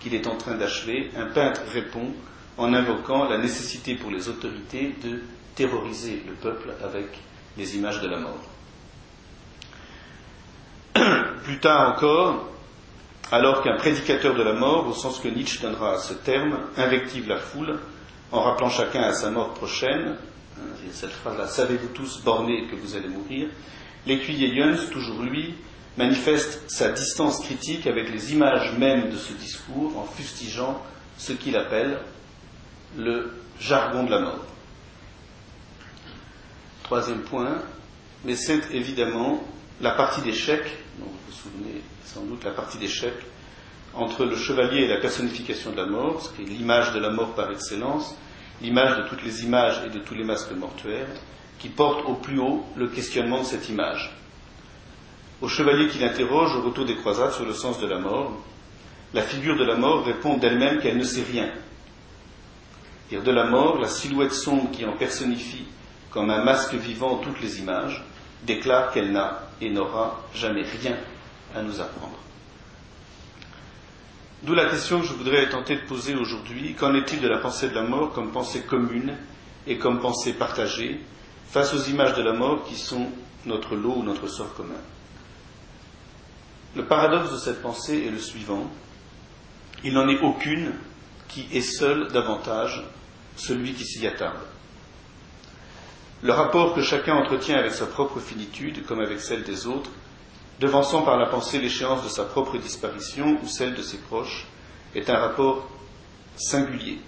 qu'il 0.00 0.14
est 0.14 0.26
en 0.26 0.36
train 0.36 0.54
d'achever, 0.54 1.10
un 1.16 1.26
peintre 1.26 1.62
répond 1.72 2.12
en 2.58 2.74
invoquant 2.74 3.28
la 3.28 3.38
nécessité 3.38 3.94
pour 3.94 4.10
les 4.10 4.28
autorités 4.28 4.94
de 5.02 5.22
terroriser 5.54 6.22
le 6.26 6.34
peuple 6.34 6.74
avec 6.82 7.06
les 7.56 7.76
images 7.76 8.00
de 8.00 8.08
la 8.08 8.18
mort. 8.18 8.40
Plus 11.44 11.58
tard 11.58 11.94
encore, 11.94 12.48
alors 13.32 13.62
qu'un 13.62 13.76
prédicateur 13.76 14.34
de 14.34 14.42
la 14.42 14.52
mort, 14.52 14.86
au 14.86 14.92
sens 14.92 15.18
que 15.20 15.28
Nietzsche 15.28 15.62
donnera 15.62 15.94
à 15.94 15.98
ce 15.98 16.14
terme, 16.14 16.58
invective 16.76 17.28
la 17.28 17.38
foule 17.38 17.78
en 18.30 18.42
rappelant 18.42 18.68
chacun 18.68 19.02
à 19.02 19.12
sa 19.12 19.30
mort 19.30 19.54
prochaine, 19.54 20.16
hein, 20.58 20.90
cette 20.92 21.10
phrase-là, 21.10 21.46
savez-vous 21.46 21.88
tous 21.88 22.22
bornés 22.22 22.66
que 22.68 22.76
vous 22.76 22.96
allez 22.96 23.08
mourir, 23.08 23.48
l'écuyer 24.06 24.54
Jöns, 24.54 24.90
toujours 24.90 25.22
lui, 25.22 25.54
manifeste 25.96 26.62
sa 26.68 26.90
distance 26.90 27.40
critique 27.40 27.86
avec 27.86 28.10
les 28.10 28.32
images 28.32 28.76
mêmes 28.78 29.10
de 29.10 29.16
ce 29.16 29.32
discours 29.32 29.96
en 29.96 30.04
fustigeant 30.04 30.82
ce 31.16 31.32
qu'il 31.32 31.56
appelle 31.56 31.98
le 32.96 33.32
jargon 33.60 34.04
de 34.04 34.10
la 34.10 34.20
mort. 34.20 34.44
Troisième 36.82 37.22
point, 37.22 37.62
mais 38.24 38.36
c'est 38.36 38.70
évidemment 38.72 39.42
la 39.80 39.92
partie 39.92 40.20
d'échec, 40.20 40.62
dont 40.98 41.06
vous 41.06 41.18
vous 41.28 41.32
souvenez 41.32 41.82
sans 42.04 42.22
doute, 42.22 42.44
la 42.44 42.52
partie 42.52 42.78
d'échec 42.78 43.14
entre 43.94 44.24
le 44.24 44.36
chevalier 44.36 44.82
et 44.82 44.88
la 44.88 45.00
personnification 45.00 45.70
de 45.70 45.76
la 45.76 45.86
mort, 45.86 46.20
ce 46.22 46.30
qui 46.30 46.42
est 46.42 46.46
l'image 46.46 46.92
de 46.92 46.98
la 46.98 47.10
mort 47.10 47.34
par 47.34 47.50
excellence, 47.50 48.16
l'image 48.60 48.96
de 48.96 49.08
toutes 49.08 49.22
les 49.24 49.44
images 49.44 49.82
et 49.86 49.90
de 49.90 49.98
tous 49.98 50.14
les 50.14 50.24
masques 50.24 50.52
mortuaires, 50.52 51.08
qui 51.58 51.68
porte 51.68 52.04
au 52.06 52.14
plus 52.14 52.38
haut 52.38 52.64
le 52.76 52.88
questionnement 52.88 53.40
de 53.40 53.46
cette 53.46 53.68
image. 53.68 54.12
Au 55.40 55.48
chevalier 55.48 55.88
qui 55.88 55.98
l'interroge 55.98 56.54
au 56.56 56.62
retour 56.62 56.84
des 56.84 56.96
croisades 56.96 57.32
sur 57.32 57.44
le 57.44 57.54
sens 57.54 57.80
de 57.80 57.86
la 57.86 57.98
mort, 57.98 58.32
la 59.12 59.22
figure 59.22 59.56
de 59.56 59.64
la 59.64 59.76
mort 59.76 60.04
répond 60.04 60.36
d'elle-même 60.36 60.80
qu'elle 60.80 60.96
ne 60.96 61.04
sait 61.04 61.22
rien. 61.22 61.50
Dire 63.10 63.22
de 63.22 63.30
la 63.30 63.44
mort, 63.46 63.78
la 63.78 63.88
silhouette 63.88 64.32
sombre 64.32 64.70
qui 64.70 64.84
en 64.84 64.96
personnifie 64.96 65.64
comme 66.10 66.30
un 66.30 66.44
masque 66.44 66.74
vivant 66.74 67.16
toutes 67.16 67.40
les 67.40 67.58
images, 67.58 68.04
déclare 68.44 68.92
qu'elle 68.92 69.12
n'a 69.12 69.48
et 69.60 69.70
n'aura 69.70 70.22
jamais 70.34 70.62
rien 70.62 70.96
à 71.54 71.62
nous 71.62 71.80
apprendre. 71.80 72.18
D'où 74.44 74.54
la 74.54 74.66
question 74.68 75.00
que 75.00 75.06
je 75.06 75.14
voudrais 75.14 75.48
tenter 75.48 75.76
de 75.76 75.86
poser 75.86 76.14
aujourd'hui. 76.14 76.74
Qu'en 76.74 76.94
est-il 76.94 77.22
de 77.22 77.28
la 77.28 77.38
pensée 77.38 77.70
de 77.70 77.74
la 77.74 77.82
mort 77.82 78.12
comme 78.12 78.30
pensée 78.30 78.60
commune 78.60 79.16
et 79.66 79.78
comme 79.78 80.00
pensée 80.00 80.34
partagée 80.34 81.00
face 81.48 81.72
aux 81.72 81.82
images 81.84 82.14
de 82.14 82.22
la 82.22 82.34
mort 82.34 82.62
qui 82.64 82.74
sont 82.74 83.08
notre 83.46 83.74
lot 83.74 83.94
ou 83.96 84.02
notre 84.02 84.26
sort 84.28 84.52
commun? 84.54 84.74
Le 86.76 86.84
paradoxe 86.84 87.32
de 87.32 87.38
cette 87.38 87.62
pensée 87.62 88.04
est 88.06 88.10
le 88.10 88.18
suivant. 88.18 88.70
Il 89.82 89.94
n'en 89.94 90.08
est 90.08 90.20
aucune 90.20 90.72
qui 91.28 91.46
est 91.50 91.62
seule 91.62 92.08
davantage 92.12 92.84
celui 93.36 93.72
qui 93.72 93.84
s'y 93.86 94.06
attarde. 94.06 94.36
Le 96.22 96.32
rapport 96.32 96.74
que 96.74 96.82
chacun 96.82 97.14
entretient 97.14 97.56
avec 97.56 97.72
sa 97.72 97.86
propre 97.86 98.20
finitude 98.20 98.84
comme 98.84 99.00
avec 99.00 99.20
celle 99.20 99.42
des 99.42 99.66
autres 99.66 99.90
devançant 100.60 101.02
par 101.02 101.18
la 101.18 101.26
pensée 101.26 101.58
l'échéance 101.58 102.02
de 102.04 102.08
sa 102.08 102.24
propre 102.24 102.58
disparition 102.58 103.38
ou 103.42 103.46
celle 103.46 103.74
de 103.74 103.82
ses 103.82 103.98
proches, 103.98 104.46
est 104.94 105.10
un 105.10 105.18
rapport 105.18 105.68
singulier. 106.36 106.98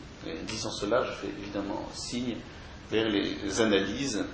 disant 0.47 0.71
cela, 0.71 1.03
je 1.05 1.13
fais 1.13 1.33
évidemment 1.41 1.89
signe 1.93 2.37
vers 2.91 3.09
les 3.09 3.61
analyses 3.61 4.25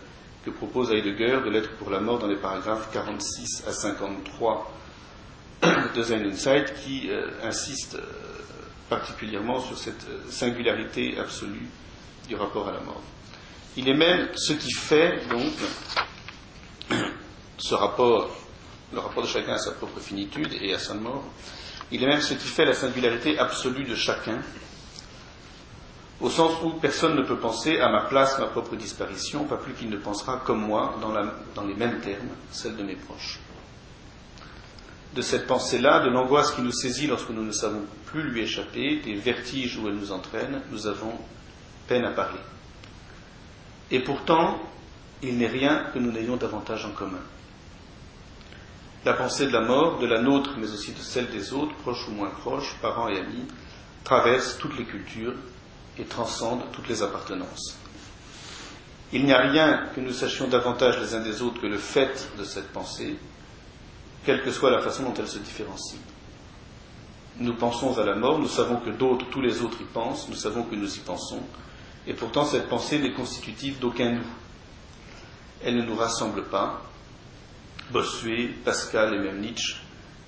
que 0.45 0.51
propose 0.51 0.91
Heidegger 0.91 1.41
de 1.45 1.51
l'être 1.51 1.77
pour 1.77 1.91
la 1.91 2.01
mort 2.01 2.19
dans 2.19 2.27
les 2.27 2.37
paragraphes 2.37 2.91
46 2.93 3.65
à 3.67 3.73
53 3.73 4.73
de 5.95 6.03
Sein 6.03 6.25
Insight 6.25 6.75
qui 6.83 7.09
euh, 7.09 7.31
insiste 7.45 7.95
euh, 7.95 8.03
particulièrement 8.91 9.61
sur 9.61 9.79
cette 9.79 10.07
euh, 10.09 10.29
singularité 10.29 11.17
absolue 11.19 11.69
du 12.29 12.35
rapport 12.35 12.69
à 12.69 12.73
la 12.73 12.81
mort. 12.81 13.01
Il 13.77 13.89
est 13.89 13.97
même 13.97 14.29
ce 14.35 14.53
qui 14.55 14.73
fait 14.73 15.21
donc 15.31 15.53
ce 17.59 17.75
rapport 17.75 18.37
le 18.93 18.99
rapport 18.99 19.23
de 19.23 19.29
chacun 19.29 19.55
à 19.55 19.59
sa 19.59 19.73
propre 19.73 20.01
finitude 20.01 20.53
et 20.61 20.75
à 20.75 20.79
sa 20.79 20.95
mort. 20.95 21.25
Il 21.91 22.03
est 22.03 22.07
même 22.07 22.21
ce 22.21 22.35
qui 22.35 22.49
fait 22.49 22.65
la 22.65 22.75
singularité 22.75 23.39
absolue 23.39 23.85
de 23.85 23.95
chacun, 23.95 24.39
au 26.21 26.31
sens 26.31 26.53
où 26.63 26.71
personne 26.75 27.17
ne 27.17 27.23
peut 27.23 27.39
penser 27.39 27.81
à 27.81 27.89
ma 27.89 28.03
place, 28.03 28.39
ma 28.39 28.47
propre 28.47 28.77
disparition, 28.77 29.45
pas 29.45 29.57
plus 29.57 29.75
qu'il 29.75 29.91
ne 29.91 29.97
pensera 29.97 30.41
comme 30.45 30.61
moi, 30.61 30.97
dans, 31.01 31.13
dans 31.55 31.67
les 31.67 31.75
mêmes 31.75 32.01
termes, 32.01 32.29
celle 32.51 32.77
de 32.77 32.83
mes 32.83 32.97
proches. 32.97 33.41
De 35.15 35.21
cette 35.21 35.47
pensée-là, 35.47 36.01
de 36.01 36.11
l'angoisse 36.11 36.53
qui 36.53 36.63
nous 36.63 36.73
saisit 36.73 37.07
lorsque 37.07 37.31
nous 37.31 37.45
ne 37.45 37.53
savons 37.53 37.83
plus 38.07 38.23
lui 38.23 38.43
échapper, 38.43 39.01
des 39.05 39.15
vertiges 39.15 39.77
où 39.77 39.89
elle 39.89 39.97
nous 39.97 40.13
entraîne, 40.13 40.63
nous 40.71 40.87
avons 40.87 41.13
peine 41.89 42.05
à 42.05 42.13
parler. 42.13 42.41
Et 43.91 44.01
pourtant, 44.01 44.59
il 45.23 45.37
n'est 45.37 45.49
rien 45.49 45.87
que 45.93 45.99
nous 45.99 46.11
n'ayons 46.11 46.37
davantage 46.37 46.87
en 46.87 46.93
commun. 46.93 47.21
La 49.05 49.15
pensée 49.15 49.47
de 49.47 49.53
la 49.53 49.63
mort, 49.63 49.99
de 49.99 50.07
la 50.07 50.21
nôtre, 50.21 50.53
mais 50.59 50.71
aussi 50.71 50.93
de 50.93 50.99
celle 51.01 51.29
des 51.31 51.53
autres, 51.53 51.75
proches 51.77 52.07
ou 52.09 52.13
moins 52.13 52.31
proches, 52.31 52.77
parents 52.81 53.09
et 53.09 53.19
amis, 53.19 53.47
traverse 54.05 54.59
toutes 54.59 54.79
les 54.79 54.85
cultures 54.85 55.35
et 55.99 56.05
transcende 56.05 56.61
toutes 56.73 56.89
les 56.89 57.03
appartenances. 57.03 57.77
Il 59.13 59.25
n'y 59.25 59.33
a 59.33 59.39
rien 59.39 59.89
que 59.95 60.01
nous 60.01 60.13
sachions 60.13 60.49
davantage 60.49 60.99
les 61.01 61.15
uns 61.15 61.21
des 61.21 61.43
autres 61.43 61.61
que 61.61 61.67
le 61.67 61.79
fait 61.79 62.31
de 62.39 62.45
cette 62.45 62.73
pensée, 62.73 63.17
quelle 64.25 64.43
que 64.43 64.53
soit 64.53 64.71
la 64.71 64.81
façon 64.81 65.03
dont 65.03 65.15
elle 65.19 65.29
se 65.29 65.39
différencie. 65.39 65.99
Nous 67.39 67.55
pensons 67.55 67.99
à 67.99 68.05
la 68.05 68.15
mort, 68.15 68.39
nous 68.39 68.49
savons 68.49 68.77
que 68.77 68.91
d'autres, 68.91 69.27
tous 69.31 69.41
les 69.41 69.63
autres 69.63 69.79
y 69.81 69.85
pensent, 69.85 70.29
nous 70.29 70.37
savons 70.37 70.63
que 70.63 70.77
nous 70.77 70.97
y 70.97 71.01
pensons, 71.01 71.43
et 72.07 72.15
pourtant 72.15 72.45
cette 72.45 72.69
pensée 72.69 72.99
n'est 73.01 73.13
constitutive 73.13 73.79
d'aucun 73.81 74.13
nous. 74.13 74.27
Elle 75.65 75.77
ne 75.77 75.83
nous 75.83 75.97
rassemble 75.97 76.45
pas, 76.45 76.83
Bossuet, 77.91 78.49
Pascal 78.65 79.15
et 79.15 79.19
même 79.19 79.41
Nietzsche, 79.41 79.77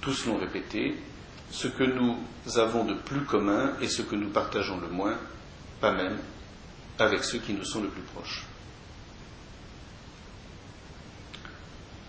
tous 0.00 0.26
l'ont 0.26 0.38
répété, 0.38 0.96
ce 1.50 1.68
que 1.68 1.84
nous 1.84 2.18
avons 2.56 2.84
de 2.84 2.94
plus 2.94 3.22
commun 3.22 3.74
et 3.80 3.88
ce 3.88 4.02
que 4.02 4.16
nous 4.16 4.28
partageons 4.28 4.80
le 4.80 4.88
moins, 4.88 5.16
pas 5.80 5.92
même 5.92 6.18
avec 6.98 7.24
ceux 7.24 7.38
qui 7.38 7.52
nous 7.52 7.64
sont 7.64 7.82
le 7.82 7.88
plus 7.88 8.02
proches. 8.02 8.44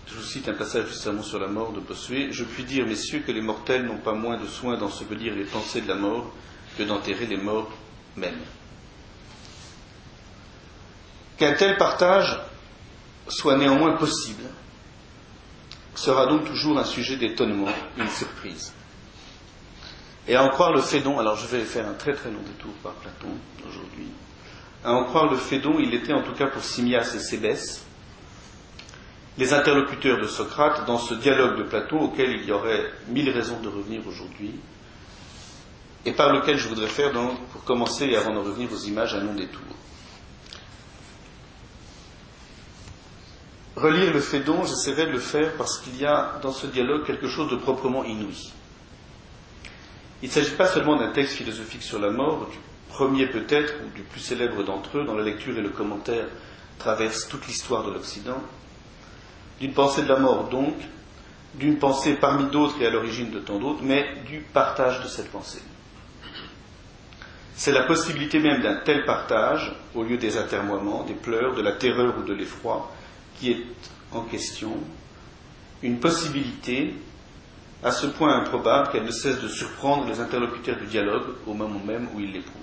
Je 0.06 0.14
vous 0.14 0.22
cite 0.22 0.48
un 0.48 0.54
passage 0.54 0.88
justement 0.88 1.22
sur 1.22 1.38
la 1.38 1.48
mort 1.48 1.72
de 1.72 1.80
Bossuet. 1.80 2.32
Je 2.32 2.44
puis 2.44 2.64
dire, 2.64 2.86
messieurs, 2.86 3.20
que 3.26 3.32
les 3.32 3.40
mortels 3.40 3.84
n'ont 3.84 3.98
pas 3.98 4.14
moins 4.14 4.38
de 4.38 4.46
soin 4.46 4.78
d'ensevelir 4.78 5.34
les 5.34 5.44
pensées 5.44 5.80
de 5.80 5.88
la 5.88 5.96
mort 5.96 6.32
que 6.78 6.84
d'enterrer 6.84 7.26
les 7.26 7.36
morts 7.36 7.70
mêmes. 8.16 8.40
Qu'un 11.36 11.52
tel 11.54 11.76
partage 11.76 12.38
soit 13.28 13.56
néanmoins 13.56 13.96
possible, 13.96 14.44
sera 15.96 16.26
donc 16.26 16.44
toujours 16.44 16.78
un 16.78 16.84
sujet 16.84 17.16
d'étonnement, 17.16 17.68
une 17.98 18.08
surprise. 18.08 18.72
Et 20.28 20.36
à 20.36 20.42
en 20.42 20.48
croire 20.48 20.72
le 20.72 20.80
Fédon, 20.80 21.18
alors 21.18 21.36
je 21.36 21.46
vais 21.46 21.62
faire 21.62 21.88
un 21.88 21.94
très 21.94 22.12
très 22.12 22.30
long 22.30 22.40
détour 22.40 22.72
par 22.82 22.92
Platon 22.94 23.28
aujourd'hui, 23.68 24.08
à 24.84 24.92
en 24.92 25.04
croire 25.04 25.30
le 25.30 25.36
Fédon, 25.36 25.76
il 25.78 25.94
était 25.94 26.12
en 26.12 26.22
tout 26.22 26.34
cas 26.34 26.46
pour 26.46 26.62
Simias 26.62 27.12
et 27.14 27.18
Sébès, 27.18 27.84
les 29.38 29.52
interlocuteurs 29.52 30.20
de 30.20 30.26
Socrate 30.26 30.86
dans 30.86 30.98
ce 30.98 31.14
dialogue 31.14 31.58
de 31.58 31.62
Platon 31.64 32.00
auquel 32.00 32.32
il 32.32 32.44
y 32.44 32.52
aurait 32.52 32.84
mille 33.08 33.30
raisons 33.30 33.60
de 33.60 33.68
revenir 33.68 34.06
aujourd'hui, 34.06 34.54
et 36.04 36.12
par 36.12 36.32
lequel 36.32 36.56
je 36.56 36.68
voudrais 36.68 36.88
faire, 36.88 37.12
donc, 37.12 37.38
pour 37.48 37.64
commencer 37.64 38.06
et 38.06 38.16
avant 38.16 38.32
de 38.32 38.38
revenir 38.38 38.72
aux 38.72 38.78
images, 38.78 39.14
un 39.14 39.24
long 39.24 39.34
détour. 39.34 39.62
Relire 43.76 44.14
le 44.14 44.20
Phédon, 44.20 44.64
j'essaierai 44.64 45.04
de 45.04 45.10
le 45.10 45.18
faire 45.18 45.52
parce 45.58 45.78
qu'il 45.78 46.00
y 46.00 46.06
a 46.06 46.38
dans 46.40 46.52
ce 46.52 46.66
dialogue 46.66 47.04
quelque 47.04 47.28
chose 47.28 47.50
de 47.50 47.56
proprement 47.56 48.04
inouï. 48.04 48.50
Il 50.22 50.28
ne 50.28 50.32
s'agit 50.32 50.54
pas 50.54 50.66
seulement 50.66 50.96
d'un 50.96 51.12
texte 51.12 51.34
philosophique 51.34 51.82
sur 51.82 51.98
la 51.98 52.10
mort, 52.10 52.48
du 52.50 52.56
premier 52.88 53.26
peut-être, 53.26 53.74
ou 53.84 53.94
du 53.94 54.02
plus 54.02 54.20
célèbre 54.20 54.62
d'entre 54.62 54.96
eux, 54.96 55.04
dont 55.04 55.14
la 55.14 55.22
lecture 55.24 55.58
et 55.58 55.60
le 55.60 55.68
commentaire 55.68 56.24
traversent 56.78 57.28
toute 57.28 57.46
l'histoire 57.46 57.84
de 57.84 57.92
l'Occident, 57.92 58.40
d'une 59.60 59.74
pensée 59.74 60.04
de 60.04 60.08
la 60.08 60.18
mort 60.18 60.48
donc, 60.48 60.74
d'une 61.52 61.78
pensée 61.78 62.14
parmi 62.14 62.46
d'autres 62.46 62.80
et 62.80 62.86
à 62.86 62.90
l'origine 62.90 63.30
de 63.30 63.40
tant 63.40 63.58
d'autres, 63.58 63.82
mais 63.82 64.06
du 64.26 64.40
partage 64.40 65.02
de 65.02 65.08
cette 65.08 65.30
pensée. 65.30 65.62
C'est 67.56 67.72
la 67.72 67.82
possibilité 67.82 68.38
même 68.38 68.62
d'un 68.62 68.76
tel 68.76 69.04
partage, 69.04 69.74
au 69.94 70.02
lieu 70.02 70.16
des 70.16 70.38
atermoiements, 70.38 71.04
des 71.04 71.14
pleurs, 71.14 71.54
de 71.54 71.62
la 71.62 71.72
terreur 71.72 72.14
ou 72.18 72.22
de 72.22 72.32
l'effroi, 72.32 72.90
qui 73.38 73.52
est 73.52 73.64
en 74.12 74.22
question, 74.22 74.72
une 75.82 75.98
possibilité 75.98 76.94
à 77.82 77.92
ce 77.92 78.06
point 78.06 78.34
improbable 78.40 78.90
qu'elle 78.90 79.04
ne 79.04 79.10
cesse 79.10 79.40
de 79.40 79.48
surprendre 79.48 80.06
les 80.06 80.20
interlocuteurs 80.20 80.76
du 80.78 80.86
dialogue 80.86 81.34
au 81.46 81.54
moment 81.54 81.80
même 81.84 82.08
où 82.14 82.20
ils 82.20 82.32
l'éprouvent. 82.32 82.62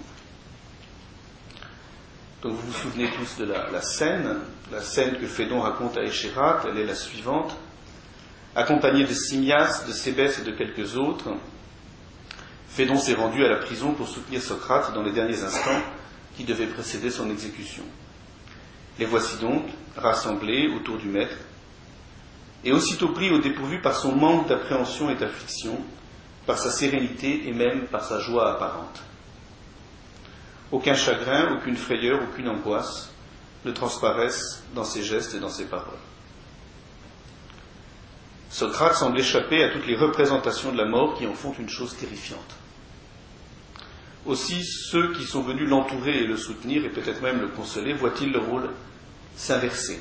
Donc 2.41 2.53
vous 2.53 2.67
vous 2.67 2.73
souvenez 2.73 3.09
tous 3.11 3.37
de 3.37 3.45
la, 3.45 3.81
scène, 3.81 4.35
la 4.71 4.81
scène 4.81 5.17
que 5.17 5.27
Phédon 5.27 5.61
raconte 5.61 5.97
à 5.97 6.03
Échérat, 6.03 6.61
elle 6.67 6.77
est 6.77 6.85
la 6.85 6.95
suivante. 6.95 7.55
Accompagné 8.55 9.05
de 9.05 9.13
Simias, 9.13 9.85
de 9.87 9.93
Sébès 9.93 10.39
et 10.39 10.43
de 10.43 10.51
quelques 10.51 10.97
autres, 10.97 11.29
Phédon 12.67 12.97
s'est 12.97 13.13
rendu 13.13 13.45
à 13.45 13.49
la 13.49 13.57
prison 13.57 13.93
pour 13.93 14.09
soutenir 14.09 14.41
Socrate 14.41 14.93
dans 14.93 15.03
les 15.03 15.11
derniers 15.11 15.41
instants 15.41 15.81
qui 16.35 16.43
devaient 16.43 16.67
précéder 16.67 17.11
son 17.11 17.29
exécution. 17.29 17.83
Les 18.99 19.05
voici 19.05 19.37
donc 19.37 19.63
rassemblés 19.97 20.67
autour 20.67 20.97
du 20.97 21.07
maître, 21.07 21.37
et 22.63 22.71
aussitôt 22.71 23.09
pris 23.09 23.31
au 23.31 23.39
dépourvu 23.39 23.81
par 23.81 23.95
son 23.95 24.13
manque 24.13 24.47
d'appréhension 24.47 25.09
et 25.09 25.15
d'affliction, 25.15 25.77
par 26.45 26.57
sa 26.57 26.71
sérénité 26.71 27.47
et 27.47 27.53
même 27.53 27.87
par 27.87 28.03
sa 28.03 28.19
joie 28.19 28.53
apparente. 28.53 29.01
Aucun 30.71 30.95
chagrin, 30.95 31.55
aucune 31.55 31.77
frayeur, 31.77 32.21
aucune 32.23 32.49
angoisse 32.49 33.11
ne 33.65 33.71
transparaissent 33.71 34.63
dans 34.73 34.83
ses 34.83 35.03
gestes 35.03 35.35
et 35.35 35.39
dans 35.39 35.49
ses 35.49 35.65
paroles. 35.65 35.99
Socrate 38.49 38.95
semble 38.95 39.19
échapper 39.19 39.63
à 39.63 39.69
toutes 39.69 39.87
les 39.87 39.95
représentations 39.95 40.71
de 40.71 40.77
la 40.77 40.85
mort 40.85 41.17
qui 41.17 41.25
en 41.25 41.33
font 41.33 41.53
une 41.53 41.69
chose 41.69 41.95
terrifiante. 41.95 42.55
Aussi, 44.25 44.63
ceux 44.63 45.13
qui 45.13 45.25
sont 45.25 45.41
venus 45.41 45.67
l'entourer 45.67 46.23
et 46.23 46.27
le 46.27 46.37
soutenir, 46.37 46.85
et 46.85 46.89
peut-être 46.89 47.21
même 47.21 47.41
le 47.41 47.49
consoler, 47.49 47.93
voient-ils 47.93 48.31
le 48.31 48.39
rôle 48.39 48.69
s'inverser? 49.35 49.99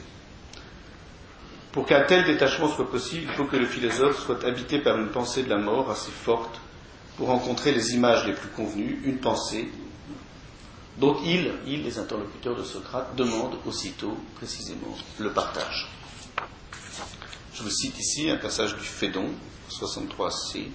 Pour 1.72 1.86
qu'un 1.86 2.02
tel 2.02 2.24
détachement 2.24 2.68
soit 2.68 2.90
possible, 2.90 3.26
il 3.28 3.34
faut 3.34 3.46
que 3.46 3.56
le 3.56 3.66
philosophe 3.66 4.24
soit 4.24 4.44
habité 4.44 4.78
par 4.78 4.98
une 4.98 5.08
pensée 5.08 5.42
de 5.42 5.48
la 5.48 5.58
mort 5.58 5.90
assez 5.90 6.10
forte 6.10 6.60
pour 7.16 7.28
rencontrer 7.28 7.72
les 7.72 7.94
images 7.94 8.26
les 8.26 8.34
plus 8.34 8.50
convenues, 8.50 9.00
une 9.04 9.18
pensée 9.18 9.68
donc 10.98 11.18
ils, 11.24 11.52
ils, 11.66 11.82
les 11.82 11.98
interlocuteurs 11.98 12.56
de 12.56 12.62
Socrate, 12.62 13.16
demandent 13.16 13.56
aussitôt, 13.66 14.16
précisément, 14.36 14.96
le 15.18 15.30
partage. 15.30 15.88
Je 17.54 17.62
vous 17.62 17.70
cite 17.70 17.98
ici 17.98 18.30
un 18.30 18.36
passage 18.36 18.76
du 18.76 18.84
Phédon, 18.84 19.30
63c. 19.70 20.68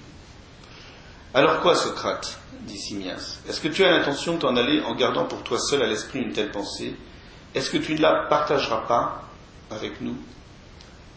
Alors 1.38 1.60
quoi, 1.60 1.76
Socrate 1.76 2.40
dit 2.62 2.80
Simias 2.80 3.42
Est-ce 3.48 3.62
que 3.62 3.68
tu 3.68 3.86
as 3.86 3.92
l'intention 3.92 4.34
de 4.34 4.40
t'en 4.40 4.58
aller 4.58 4.82
en 4.82 4.96
gardant 4.96 5.26
pour 5.26 5.44
toi 5.44 5.60
seul 5.60 5.84
à 5.84 5.86
l'esprit 5.86 6.18
une 6.18 6.34
telle 6.34 6.50
pensée? 6.50 6.96
Est-ce 7.54 7.70
que 7.70 7.78
tu 7.78 7.94
ne 7.94 8.02
la 8.02 8.26
partageras 8.28 8.88
pas 8.88 9.22
avec 9.70 10.02
nous? 10.02 10.18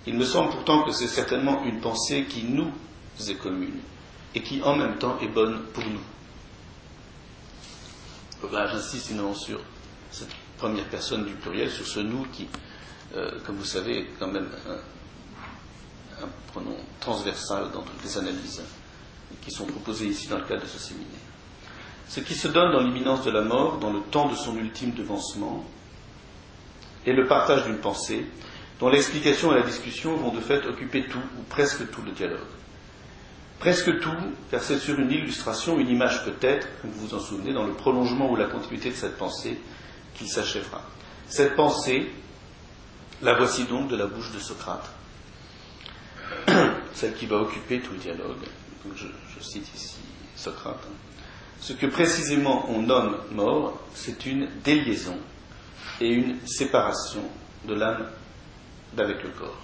Il 0.06 0.18
me 0.18 0.26
semble 0.26 0.50
pourtant 0.50 0.82
que 0.82 0.90
c'est 0.92 1.06
certainement 1.06 1.64
une 1.64 1.80
pensée 1.80 2.26
qui 2.26 2.44
nous 2.44 2.70
est 3.30 3.36
commune 3.36 3.80
et 4.34 4.42
qui 4.42 4.62
en 4.62 4.76
même 4.76 4.98
temps 4.98 5.18
est 5.22 5.28
bonne 5.28 5.62
pour 5.72 5.84
nous. 5.84 6.02
J'insiste 8.52 9.06
sinon 9.06 9.32
sur 9.32 9.58
cette 10.10 10.36
première 10.58 10.84
personne 10.90 11.24
du 11.24 11.32
pluriel, 11.32 11.70
sur 11.70 11.86
ce 11.86 12.00
nous 12.00 12.26
qui, 12.30 12.46
euh, 13.16 13.38
comme 13.46 13.56
vous 13.56 13.64
savez, 13.64 14.00
est 14.00 14.10
quand 14.18 14.28
même 14.28 14.50
un, 16.20 16.28
pronom 16.52 16.76
transversal 17.00 17.70
dans 17.72 17.80
toutes 17.80 18.04
les 18.04 18.18
analyses? 18.18 18.60
Qui 19.42 19.50
sont 19.50 19.64
proposées 19.64 20.06
ici 20.06 20.28
dans 20.28 20.38
le 20.38 20.44
cadre 20.44 20.62
de 20.62 20.66
ce 20.68 20.78
séminaire. 20.78 21.08
Ce 22.08 22.20
qui 22.20 22.34
se 22.34 22.48
donne 22.48 22.72
dans 22.72 22.80
l'imminence 22.80 23.24
de 23.24 23.30
la 23.30 23.42
mort, 23.42 23.78
dans 23.78 23.92
le 23.92 24.00
temps 24.00 24.28
de 24.28 24.34
son 24.34 24.56
ultime 24.56 24.92
devancement, 24.92 25.64
est 27.06 27.12
le 27.12 27.26
partage 27.26 27.64
d'une 27.64 27.78
pensée 27.78 28.26
dont 28.80 28.88
l'explication 28.88 29.52
et 29.52 29.60
la 29.60 29.66
discussion 29.66 30.16
vont 30.16 30.32
de 30.32 30.40
fait 30.40 30.66
occuper 30.66 31.04
tout, 31.04 31.18
ou 31.38 31.42
presque 31.48 31.90
tout 31.90 32.02
le 32.02 32.12
dialogue. 32.12 32.40
Presque 33.58 34.00
tout, 34.00 34.10
car 34.50 34.62
c'est 34.62 34.78
sur 34.78 34.98
une 34.98 35.12
illustration, 35.12 35.78
une 35.78 35.88
image 35.88 36.24
peut-être, 36.24 36.66
comme 36.80 36.90
vous 36.90 37.08
vous 37.08 37.14
en 37.14 37.20
souvenez, 37.20 37.52
dans 37.52 37.66
le 37.66 37.74
prolongement 37.74 38.30
ou 38.30 38.36
la 38.36 38.46
continuité 38.46 38.88
de 38.88 38.94
cette 38.94 39.18
pensée, 39.18 39.58
qu'il 40.14 40.28
s'achèvera. 40.28 40.82
Cette 41.28 41.56
pensée, 41.56 42.10
la 43.22 43.34
voici 43.34 43.64
donc 43.64 43.88
de 43.88 43.96
la 43.96 44.06
bouche 44.06 44.32
de 44.32 44.38
Socrate, 44.38 44.90
celle 46.94 47.14
qui 47.14 47.26
va 47.26 47.36
occuper 47.36 47.80
tout 47.80 47.92
le 47.92 47.98
dialogue. 47.98 48.46
Je, 48.94 49.42
cite 49.42 49.68
ici 49.74 49.96
Socrate. 50.36 50.86
Ce 51.60 51.72
que 51.72 51.86
précisément 51.86 52.66
on 52.70 52.82
nomme 52.82 53.16
mort, 53.32 53.80
c'est 53.94 54.26
une 54.26 54.48
déliaison 54.64 55.16
et 56.00 56.08
une 56.08 56.38
séparation 56.46 57.22
de 57.66 57.74
l'âme 57.74 58.06
d'avec 58.94 59.22
le 59.22 59.30
corps. 59.30 59.60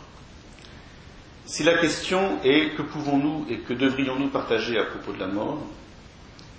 Si 1.47 1.63
la 1.63 1.79
question 1.79 2.43
est 2.43 2.77
que 2.77 2.83
pouvons-nous 2.83 3.47
et 3.49 3.59
que 3.61 3.73
devrions-nous 3.73 4.29
partager 4.29 4.79
à 4.79 4.85
propos 4.85 5.13
de 5.13 5.21
la 5.21 5.29
mort, 5.29 5.61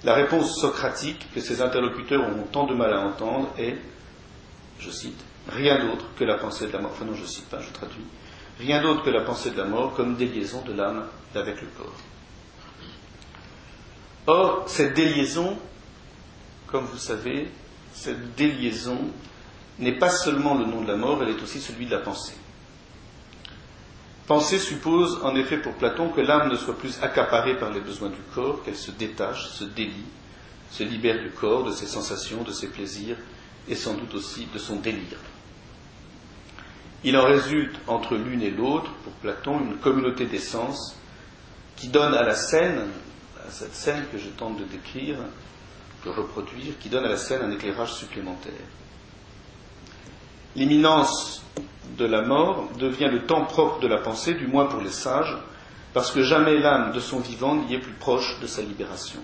la 0.03 0.13
réponse 0.13 0.59
socratique 0.59 1.27
que 1.33 1.41
ces 1.41 1.61
interlocuteurs 1.61 2.23
ont 2.23 2.43
tant 2.51 2.65
de 2.65 2.73
mal 2.73 2.93
à 2.93 3.01
entendre 3.01 3.49
est, 3.57 3.75
je 4.79 4.89
cite, 4.89 5.19
rien 5.49 5.85
d'autre 5.85 6.05
que 6.17 6.23
la 6.23 6.37
pensée 6.37 6.67
de 6.67 6.71
la 6.71 6.79
mort. 6.79 6.91
Enfin 6.93 7.05
non, 7.05 7.15
je 7.15 7.25
cite 7.25 7.49
pas, 7.49 7.59
je 7.59 7.71
traduis. 7.71 8.05
Rien 8.59 8.81
d'autre 8.81 9.03
que 9.03 9.09
la 9.09 9.21
pensée 9.21 9.51
de 9.51 9.57
la 9.57 9.65
mort 9.65 9.93
comme 9.93 10.15
déliaison 10.15 10.61
de 10.61 10.73
l'âme 10.73 11.05
avec 11.35 11.61
le 11.61 11.67
corps. 11.77 11.93
Or, 14.27 14.65
cette 14.67 14.93
déliaison, 14.93 15.57
comme 16.67 16.85
vous 16.85 16.97
savez, 16.97 17.49
cette 17.93 18.35
déliaison 18.35 18.99
n'est 19.79 19.97
pas 19.97 20.09
seulement 20.09 20.55
le 20.55 20.65
nom 20.65 20.81
de 20.81 20.87
la 20.87 20.97
mort, 20.97 21.23
elle 21.23 21.29
est 21.29 21.41
aussi 21.41 21.61
celui 21.61 21.85
de 21.85 21.91
la 21.91 22.01
pensée. 22.01 22.35
Penser 24.27 24.59
suppose 24.59 25.19
en 25.23 25.35
effet 25.35 25.57
pour 25.57 25.73
Platon 25.75 26.09
que 26.09 26.19
l'âme 26.19 26.49
ne 26.49 26.57
soit 26.57 26.77
plus 26.77 27.01
accaparée 27.01 27.57
par 27.57 27.71
les 27.71 27.79
besoins 27.79 28.09
du 28.09 28.21
corps, 28.35 28.61
qu'elle 28.63 28.75
se 28.75 28.91
détache, 28.91 29.47
se 29.47 29.63
délie, 29.63 30.03
se 30.69 30.83
libère 30.83 31.23
du 31.23 31.29
corps, 31.29 31.63
de 31.63 31.71
ses 31.71 31.87
sensations, 31.87 32.43
de 32.43 32.51
ses 32.51 32.67
plaisirs 32.67 33.15
et 33.69 33.75
sans 33.75 33.93
doute 33.93 34.13
aussi 34.13 34.47
de 34.53 34.59
son 34.59 34.75
délire. 34.75 35.19
Il 37.05 37.15
en 37.15 37.23
résulte 37.23 37.77
entre 37.87 38.15
l'une 38.15 38.41
et 38.41 38.51
l'autre, 38.51 38.91
pour 39.05 39.13
Platon, 39.13 39.61
une 39.61 39.77
communauté 39.77 40.25
d'essence 40.25 40.97
qui 41.77 41.87
donne 41.87 42.13
à 42.13 42.23
la 42.23 42.35
scène, 42.35 42.87
cette 43.51 43.73
scène 43.73 44.05
que 44.11 44.17
je 44.17 44.29
tente 44.29 44.57
de 44.57 44.63
décrire, 44.65 45.17
de 46.05 46.09
reproduire, 46.09 46.77
qui 46.79 46.89
donne 46.89 47.05
à 47.05 47.09
la 47.09 47.17
scène 47.17 47.41
un 47.41 47.51
éclairage 47.51 47.93
supplémentaire. 47.93 48.53
L'imminence 50.55 51.43
de 51.97 52.05
la 52.05 52.21
mort 52.21 52.69
devient 52.79 53.09
le 53.11 53.25
temps 53.25 53.45
propre 53.45 53.79
de 53.79 53.87
la 53.87 53.97
pensée, 53.97 54.33
du 54.33 54.47
moins 54.47 54.65
pour 54.65 54.81
les 54.81 54.91
sages, 54.91 55.35
parce 55.93 56.11
que 56.11 56.23
jamais 56.23 56.57
l'âme 56.57 56.91
de 56.91 56.99
son 56.99 57.19
vivant 57.19 57.55
n'y 57.55 57.73
est 57.73 57.79
plus 57.79 57.93
proche 57.93 58.39
de 58.39 58.47
sa 58.47 58.61
libération. 58.61 59.19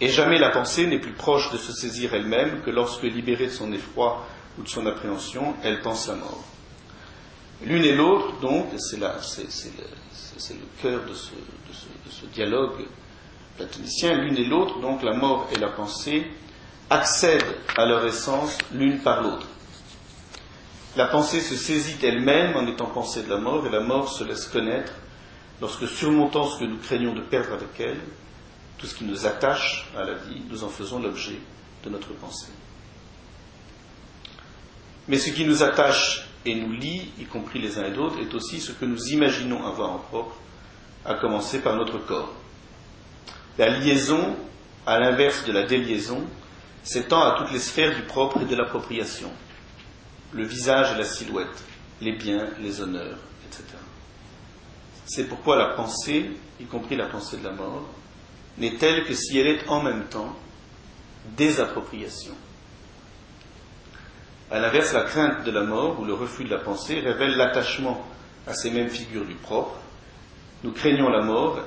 Et 0.00 0.08
jamais 0.08 0.38
la 0.38 0.50
pensée 0.50 0.86
n'est 0.86 1.00
plus 1.00 1.12
proche 1.12 1.50
de 1.50 1.58
se 1.58 1.72
saisir 1.72 2.14
elle-même 2.14 2.62
que 2.62 2.70
lorsque, 2.70 3.02
libérée 3.02 3.46
de 3.46 3.52
son 3.52 3.72
effroi 3.72 4.24
ou 4.58 4.62
de 4.62 4.68
son 4.68 4.86
appréhension, 4.86 5.54
elle 5.62 5.80
pense 5.80 6.08
la 6.08 6.14
mort. 6.14 6.44
L'une 7.64 7.84
et 7.84 7.94
l'autre, 7.94 8.38
donc, 8.40 8.66
c'est 8.76 8.98
le, 8.98 9.06
cœur 10.80 11.04
de 11.04 11.14
ce, 11.14 12.26
dialogue 12.32 12.86
platonicien, 13.56 14.14
l'une 14.14 14.36
et 14.36 14.44
l'autre, 14.44 14.80
donc 14.80 15.02
la 15.02 15.14
mort 15.14 15.48
et 15.52 15.58
la 15.58 15.68
pensée, 15.68 16.26
accèdent 16.88 17.56
à 17.76 17.84
leur 17.84 18.04
essence 18.06 18.56
l'une 18.72 19.00
par 19.00 19.22
l'autre. 19.22 19.46
La 20.96 21.06
pensée 21.06 21.40
se 21.40 21.56
saisit 21.56 21.98
elle-même 22.02 22.56
en 22.56 22.66
étant 22.66 22.86
pensée 22.86 23.24
de 23.24 23.30
la 23.30 23.38
mort, 23.38 23.66
et 23.66 23.70
la 23.70 23.80
mort 23.80 24.08
se 24.10 24.22
laisse 24.22 24.46
connaître 24.46 24.92
lorsque, 25.60 25.88
surmontant 25.88 26.46
ce 26.46 26.60
que 26.60 26.64
nous 26.64 26.78
craignons 26.78 27.14
de 27.14 27.22
perdre 27.22 27.54
avec 27.54 27.80
elle, 27.80 27.98
tout 28.78 28.86
ce 28.86 28.94
qui 28.94 29.04
nous 29.04 29.26
attache 29.26 29.90
à 29.96 30.04
la 30.04 30.14
vie, 30.14 30.42
nous 30.48 30.62
en 30.62 30.68
faisons 30.68 31.00
l'objet 31.00 31.40
de 31.84 31.90
notre 31.90 32.12
pensée. 32.14 32.52
Mais 35.08 35.18
ce 35.18 35.30
qui 35.30 35.44
nous 35.44 35.64
attache 35.64 36.27
et 36.44 36.54
nous 36.54 36.72
lie, 36.72 37.10
y 37.18 37.24
compris 37.24 37.60
les 37.60 37.78
uns 37.78 37.86
et 37.86 37.90
d'autres, 37.90 38.18
est 38.20 38.34
aussi 38.34 38.60
ce 38.60 38.72
que 38.72 38.84
nous 38.84 39.08
imaginons 39.08 39.66
avoir 39.66 39.92
en 39.92 39.98
propre, 39.98 40.36
à 41.04 41.14
commencer 41.14 41.60
par 41.60 41.76
notre 41.76 41.98
corps. 41.98 42.32
La 43.56 43.68
liaison, 43.68 44.36
à 44.86 44.98
l'inverse 44.98 45.44
de 45.44 45.52
la 45.52 45.64
déliaison, 45.64 46.24
s'étend 46.82 47.22
à 47.22 47.36
toutes 47.38 47.52
les 47.52 47.58
sphères 47.58 47.94
du 47.94 48.02
propre 48.02 48.40
et 48.42 48.44
de 48.44 48.54
l'appropriation. 48.54 49.30
Le 50.32 50.44
visage 50.44 50.92
et 50.94 50.98
la 50.98 51.04
silhouette, 51.04 51.64
les 52.00 52.12
biens, 52.12 52.48
les 52.60 52.80
honneurs, 52.80 53.18
etc. 53.46 53.64
C'est 55.06 55.24
pourquoi 55.24 55.56
la 55.56 55.74
pensée, 55.74 56.30
y 56.60 56.64
compris 56.64 56.96
la 56.96 57.06
pensée 57.06 57.38
de 57.38 57.44
la 57.44 57.52
mort, 57.52 57.88
n'est 58.58 58.76
telle 58.76 59.04
que 59.04 59.14
si 59.14 59.38
elle 59.38 59.46
est 59.46 59.68
en 59.68 59.82
même 59.82 60.04
temps 60.04 60.36
désappropriation. 61.36 62.34
À 64.50 64.58
l'inverse, 64.58 64.94
la 64.94 65.02
crainte 65.02 65.44
de 65.44 65.50
la 65.50 65.62
mort 65.62 66.00
ou 66.00 66.04
le 66.06 66.14
refus 66.14 66.44
de 66.44 66.50
la 66.50 66.58
pensée 66.58 67.00
révèle 67.00 67.36
l'attachement 67.36 68.02
à 68.46 68.54
ces 68.54 68.70
mêmes 68.70 68.88
figures 68.88 69.26
du 69.26 69.34
propre. 69.34 69.76
Nous 70.64 70.72
craignons 70.72 71.10
la 71.10 71.22
mort, 71.22 71.60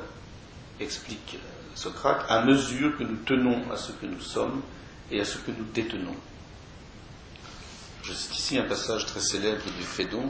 explique 0.80 1.38
Socrate, 1.76 2.26
à 2.28 2.44
mesure 2.44 2.98
que 2.98 3.04
nous 3.04 3.18
tenons 3.18 3.72
à 3.72 3.78
ce 3.78 3.92
que 3.92 4.06
nous 4.06 4.20
sommes 4.20 4.62
et 5.12 5.22
à 5.22 5.26
ce 5.26 5.38
que 5.38 5.52
nous 5.52 5.66
détenons. 5.74 6.16
Je 8.04 8.14
cite 8.14 8.38
ici 8.38 8.58
un 8.58 8.64
passage 8.64 9.06
très 9.06 9.20
célèbre 9.22 9.64
du 9.78 9.84
Phédon. 9.84 10.30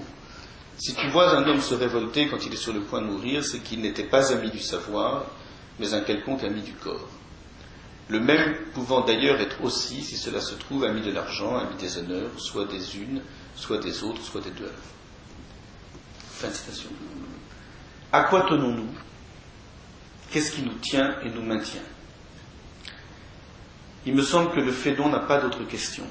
Si 0.78 0.94
tu 0.94 1.08
vois 1.08 1.38
un 1.38 1.48
homme 1.48 1.62
se 1.62 1.74
révolter 1.74 2.28
quand 2.28 2.46
il 2.46 2.54
est 2.54 2.58
sur 2.58 2.74
le 2.74 2.82
point 2.82 3.02
de 3.02 3.08
mourir, 3.08 3.46
c'est 3.46 3.60
qu'il 3.60 3.82
n'était 3.82 4.04
pas 4.04 4.34
ami 4.34 4.52
du 4.52 4.60
savoir, 4.60 5.26
mais 5.80 5.94
un 5.94 6.02
quelconque 6.02 6.44
ami 6.44 6.62
du 6.62 6.74
corps. 6.74 7.08
Le 8.12 8.20
même 8.20 8.58
pouvant 8.74 9.06
d'ailleurs 9.06 9.40
être 9.40 9.64
aussi, 9.64 10.04
si 10.04 10.18
cela 10.18 10.42
se 10.42 10.54
trouve, 10.56 10.84
ami 10.84 11.00
de 11.02 11.12
l'argent, 11.12 11.56
ami 11.56 11.78
des 11.78 11.98
honneurs, 11.98 12.32
soit 12.38 12.66
des 12.66 12.98
unes, 12.98 13.22
soit 13.56 13.78
des 13.78 14.04
autres, 14.04 14.22
soit 14.22 14.42
des 14.42 14.52
deux 14.52 14.70
Fin 16.34 16.50
de 16.50 16.54
citation. 16.54 16.90
À 18.12 18.24
quoi 18.24 18.42
tenons-nous? 18.50 18.90
Qu'est-ce 20.30 20.52
qui 20.52 20.62
nous 20.64 20.74
tient 20.74 21.22
et 21.24 21.30
nous 21.30 21.42
maintient? 21.42 21.80
Il 24.06 24.14
me 24.14 24.24
semble 24.24 24.52
que 24.52 24.60
le 24.60 24.74
Fédon 24.74 25.08
n'a 25.08 25.20
pas 25.20 25.40
d'autre 25.40 25.64
question. 25.64 26.04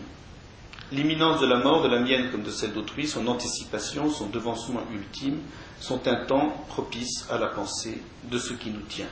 L'imminence 0.92 1.38
de 1.38 1.46
la 1.46 1.58
mort, 1.58 1.82
de 1.82 1.88
la 1.88 2.00
mienne 2.00 2.30
comme 2.30 2.44
de 2.44 2.50
celle 2.50 2.72
d'autrui, 2.72 3.06
son 3.08 3.26
anticipation, 3.26 4.10
son 4.10 4.28
devancement 4.30 4.84
ultime, 4.90 5.40
sont 5.80 6.08
un 6.08 6.24
temps 6.24 6.64
propice 6.68 7.26
à 7.30 7.36
la 7.36 7.48
pensée 7.48 8.00
de 8.24 8.38
ce 8.38 8.54
qui 8.54 8.70
nous 8.70 8.86
tient. 8.88 9.10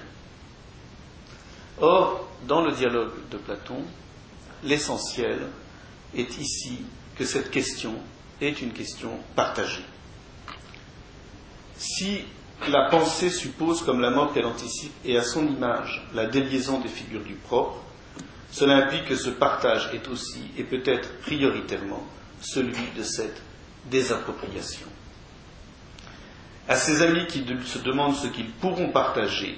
Or, 1.81 2.29
dans 2.47 2.62
le 2.62 2.73
dialogue 2.73 3.12
de 3.31 3.37
Platon, 3.37 3.83
l'essentiel 4.64 5.38
est 6.17 6.38
ici 6.38 6.79
que 7.17 7.25
cette 7.25 7.51
question 7.51 7.95
est 8.41 8.61
une 8.62 8.73
question 8.73 9.11
partagée. 9.37 9.85
Si 11.77 12.25
la 12.69 12.88
pensée 12.91 13.31
suppose 13.31 13.83
comme 13.83 14.01
la 14.01 14.11
mort 14.11 14.33
qu'elle 14.33 14.47
anticipe 14.47 14.93
et 15.05 15.17
à 15.17 15.23
son 15.23 15.47
image 15.47 16.05
la 16.14 16.27
déliaison 16.27 16.81
des 16.81 16.88
figures 16.88 17.23
du 17.23 17.35
propre, 17.35 17.77
cela 18.51 18.77
implique 18.77 19.07
que 19.07 19.17
ce 19.17 19.31
partage 19.31 19.91
est 19.95 20.09
aussi 20.09 20.41
et 20.57 20.64
peut-être 20.64 21.21
prioritairement 21.21 22.03
celui 22.41 22.91
de 22.97 23.03
cette 23.03 23.41
désappropriation. 23.91 24.87
À 26.67 26.77
ses 26.77 27.03
amis 27.03 27.27
qui 27.27 27.45
se 27.67 27.79
demandent 27.79 28.17
ce 28.17 28.27
qu'ils 28.27 28.51
pourront 28.51 28.91
partager 28.91 29.57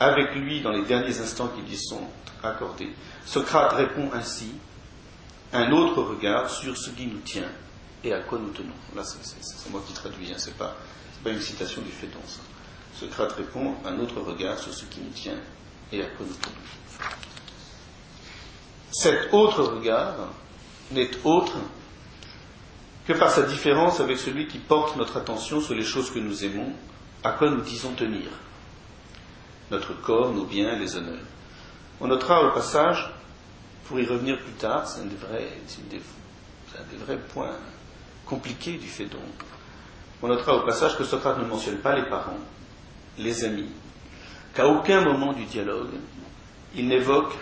avec 0.00 0.34
lui 0.34 0.60
dans 0.60 0.70
les 0.70 0.84
derniers 0.84 1.18
instants 1.20 1.48
qui 1.48 1.68
lui 1.68 1.76
sont 1.76 2.02
accordés, 2.42 2.92
Socrate 3.26 3.72
répond 3.72 4.10
ainsi 4.12 4.52
un 5.52 5.72
autre 5.72 6.02
regard 6.02 6.50
sur 6.50 6.76
ce 6.76 6.90
qui 6.90 7.06
nous 7.06 7.20
tient 7.20 7.48
et 8.04 8.12
à 8.12 8.20
quoi 8.20 8.38
nous 8.38 8.50
tenons. 8.50 8.74
Là, 8.94 9.02
c'est 9.04 9.70
moi 9.70 9.82
qui 9.86 9.92
traduis, 9.92 10.30
hein, 10.30 10.36
c'est 10.38 10.56
pas, 10.56 10.76
une 11.26 11.40
citation 11.40 11.82
du 11.82 11.90
Phédon. 11.90 12.20
Socrate 12.94 13.32
répond 13.32 13.74
un 13.84 13.98
autre 13.98 14.20
regard 14.20 14.58
sur 14.58 14.72
ce 14.72 14.84
qui 14.84 15.00
nous 15.00 15.10
tient 15.10 15.38
et 15.92 16.02
à 16.02 16.06
quoi 16.06 16.26
nous 16.26 16.34
tenons. 16.34 17.08
Cet 18.92 19.32
autre 19.34 19.62
regard 19.62 20.14
n'est 20.92 21.10
autre 21.24 21.56
que 23.06 23.12
par 23.12 23.30
sa 23.30 23.42
différence 23.42 24.00
avec 24.00 24.18
celui 24.18 24.46
qui 24.46 24.58
porte 24.58 24.96
notre 24.96 25.16
attention 25.16 25.60
sur 25.60 25.74
les 25.74 25.84
choses 25.84 26.10
que 26.10 26.18
nous 26.18 26.44
aimons, 26.44 26.72
à 27.24 27.32
quoi 27.32 27.50
nous 27.50 27.62
disons 27.62 27.92
tenir 27.92 28.28
notre 29.70 29.94
corps, 30.00 30.32
nos 30.32 30.44
biens, 30.44 30.76
les 30.78 30.96
honneurs. 30.96 31.24
On 32.00 32.06
notera 32.06 32.44
au 32.44 32.52
passage, 32.52 33.10
pour 33.86 33.98
y 33.98 34.06
revenir 34.06 34.38
plus 34.38 34.52
tard, 34.52 34.86
c'est 34.86 35.00
un 35.00 35.06
des 35.06 35.16
vrais, 35.16 35.48
des, 35.90 36.96
vrais 36.96 37.18
points 37.18 37.56
compliqués 38.26 38.76
du 38.76 38.86
fait 38.86 39.06
donc. 39.06 39.20
On 40.22 40.28
notera 40.28 40.56
au 40.56 40.66
passage 40.66 40.96
que 40.96 41.04
Socrate 41.04 41.38
ne 41.38 41.44
mentionne 41.44 41.78
pas 41.78 41.96
les 41.96 42.08
parents, 42.08 42.38
les 43.18 43.44
amis, 43.44 43.70
qu'à 44.54 44.68
aucun 44.68 45.00
moment 45.00 45.32
du 45.32 45.44
dialogue, 45.44 45.94
il 46.74 46.86
n'évoque, 46.88 47.32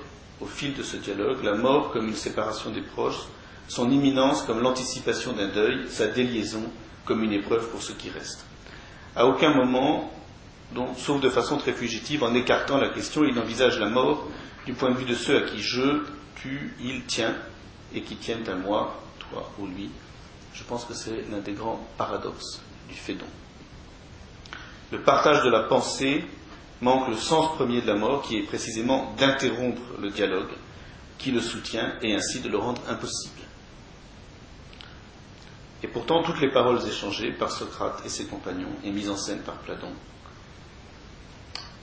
au 0.41 0.47
fil 0.47 0.75
de 0.75 0.83
ce 0.83 0.97
dialogue, 0.97 1.43
la 1.43 1.55
mort 1.55 1.91
comme 1.91 2.07
une 2.07 2.15
séparation 2.15 2.71
des 2.71 2.83
proches, 2.83 3.27
son 3.69 3.91
imminence 3.91 4.43
comme 4.43 4.61
l'anticipation 4.61 5.33
d'un 5.33 5.49
deuil, 5.49 5.89
sa 5.89 6.07
déliaison 6.07 6.63
comme 7.05 7.23
une 7.23 7.33
épreuve 7.33 7.69
pour 7.69 7.83
ceux 7.83 7.95
qui 7.95 8.11
restent. 8.11 8.45
À 9.15 9.27
aucun 9.27 9.55
moment, 9.55 10.13
donc, 10.73 10.99
sauf 10.99 11.21
de 11.21 11.29
façon 11.29 11.59
très 11.59 11.73
fugitive, 11.73 12.25
en 12.25 12.35
écartant 12.35 12.79
la 12.79 12.89
question, 12.89 13.25
il 13.25 13.39
envisage 13.39 13.79
la 13.79 13.89
mort 13.89 14.27
du 14.67 14.73
point 14.73 14.91
de 14.91 14.97
vue 14.97 15.05
de 15.05 15.15
ceux 15.15 15.37
à 15.37 15.43
qui 15.43 15.61
je, 15.61 16.03
tu, 16.35 16.75
il 16.81 17.05
tient, 17.05 17.35
et 17.95 18.03
qui 18.03 18.17
tiennent 18.17 18.49
à 18.49 18.57
moi, 18.57 19.01
toi 19.19 19.51
ou 19.59 19.67
lui. 19.67 19.91
Je 20.53 20.65
pense 20.65 20.85
que 20.85 20.95
c'est 20.95 21.25
l'un 21.31 21.39
des 21.39 21.53
grands 21.53 21.87
paradoxes 21.97 22.61
du 22.89 22.95
Fédon. 22.95 23.27
Le 24.91 25.01
partage 25.01 25.45
de 25.45 25.51
la 25.51 25.65
pensée 25.65 26.25
manque 26.81 27.09
le 27.09 27.17
sens 27.17 27.55
premier 27.55 27.81
de 27.81 27.87
la 27.87 27.95
mort, 27.95 28.23
qui 28.23 28.37
est 28.37 28.43
précisément 28.43 29.15
d'interrompre 29.19 29.83
le 30.01 30.11
dialogue 30.11 30.51
qui 31.19 31.31
le 31.31 31.41
soutient 31.41 31.95
et 32.03 32.15
ainsi 32.15 32.41
de 32.41 32.49
le 32.49 32.59
rendre 32.59 32.83
impossible. 32.89 33.41
Et 35.83 35.89
pourtant, 35.89 36.23
toutes 36.23 36.41
les 36.41 36.51
paroles 36.51 36.81
échangées 36.87 37.33
par 37.33 37.51
Socrate 37.51 38.03
et 38.05 38.09
ses 38.09 38.27
compagnons 38.27 38.75
et 38.85 38.91
mises 38.91 39.11
en 39.11 39.17
scène 39.17 39.41
par 39.41 39.57
Platon 39.57 39.93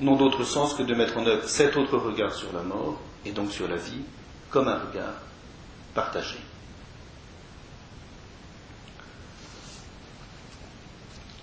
n'ont 0.04 0.16
d'autre 0.16 0.44
sens 0.44 0.74
que 0.74 0.84
de 0.84 0.94
mettre 0.96 1.18
en 1.18 1.26
œuvre 1.26 1.48
cet 1.48 1.78
autre 1.78 1.98
regard 1.98 2.34
sur 2.34 2.52
la 2.54 2.62
mort, 2.62 3.00
et 3.26 3.32
donc 3.32 3.52
sur 3.52 3.68
la 3.68 3.78
vie, 3.78 4.02
comme 4.50 4.68
un 4.68 4.80
regard 4.80 5.14
partagé. 5.94 6.38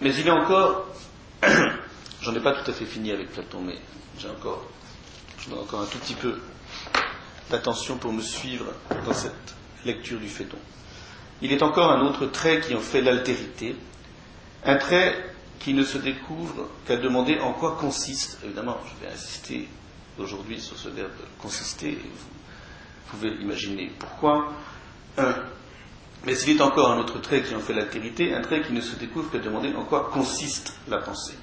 Mais 0.01 0.15
il 0.15 0.27
y 0.27 0.31
a 0.31 0.35
encore, 0.35 0.87
j'en 2.23 2.35
ai 2.35 2.41
pas 2.41 2.53
tout 2.53 2.71
à 2.71 2.75
fait 2.75 2.87
fini 2.87 3.13
avec 3.13 3.31
Platon, 3.33 3.61
mais 3.61 3.79
j'ai 4.19 4.29
encore, 4.29 4.65
encore 5.53 5.81
un 5.83 5.87
tout 5.87 5.99
petit 5.99 6.15
peu 6.15 6.39
d'attention 7.51 7.99
pour 7.99 8.13
me 8.13 8.23
suivre 8.23 8.67
dans 9.05 9.13
cette 9.13 9.55
lecture 9.85 10.19
du 10.19 10.29
Phédon. 10.29 10.59
Il 11.43 11.53
est 11.53 11.63
encore 11.63 11.91
un 11.91 12.01
autre 12.03 12.27
trait 12.27 12.61
qui 12.61 12.75
en 12.75 12.81
fait 12.81 13.01
l'altérité, 13.01 13.77
un 14.65 14.77
trait 14.77 15.30
qui 15.61 15.75
ne 15.75 15.85
se 15.85 15.99
découvre 15.99 16.69
qu'à 16.87 16.97
demander 16.97 17.39
en 17.39 17.53
quoi 17.53 17.77
consiste, 17.79 18.39
évidemment, 18.43 18.79
je 18.87 19.07
vais 19.07 19.13
insister 19.13 19.69
aujourd'hui 20.19 20.61
sur 20.61 20.77
ce 20.77 20.89
verbe 20.89 21.11
consister, 21.39 21.93
vous 21.93 23.19
pouvez 23.19 23.31
imaginer 23.43 23.93
pourquoi, 23.99 24.53
mais 26.25 26.39
il 26.39 26.57
est 26.57 26.61
encore 26.61 26.91
un 26.91 26.99
autre 26.99 27.21
trait 27.21 27.43
qui 27.43 27.55
en 27.55 27.61
fait 27.61 27.75
l'altérité, 27.75 28.35
un 28.35 28.41
trait 28.41 28.63
qui 28.63 28.73
ne 28.73 28.81
se 28.81 28.97
découvre 28.97 29.31
qu'à 29.31 29.39
demander 29.39 29.75
en 29.75 29.85
quoi 29.85 30.11
consiste 30.13 30.75
la 30.89 30.99
pensée. 30.99 31.37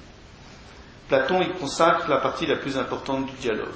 Platon 1.08 1.40
y 1.40 1.48
consacre 1.58 2.08
la 2.08 2.18
partie 2.18 2.46
la 2.46 2.56
plus 2.56 2.76
importante 2.76 3.26
du 3.26 3.32
dialogue. 3.40 3.68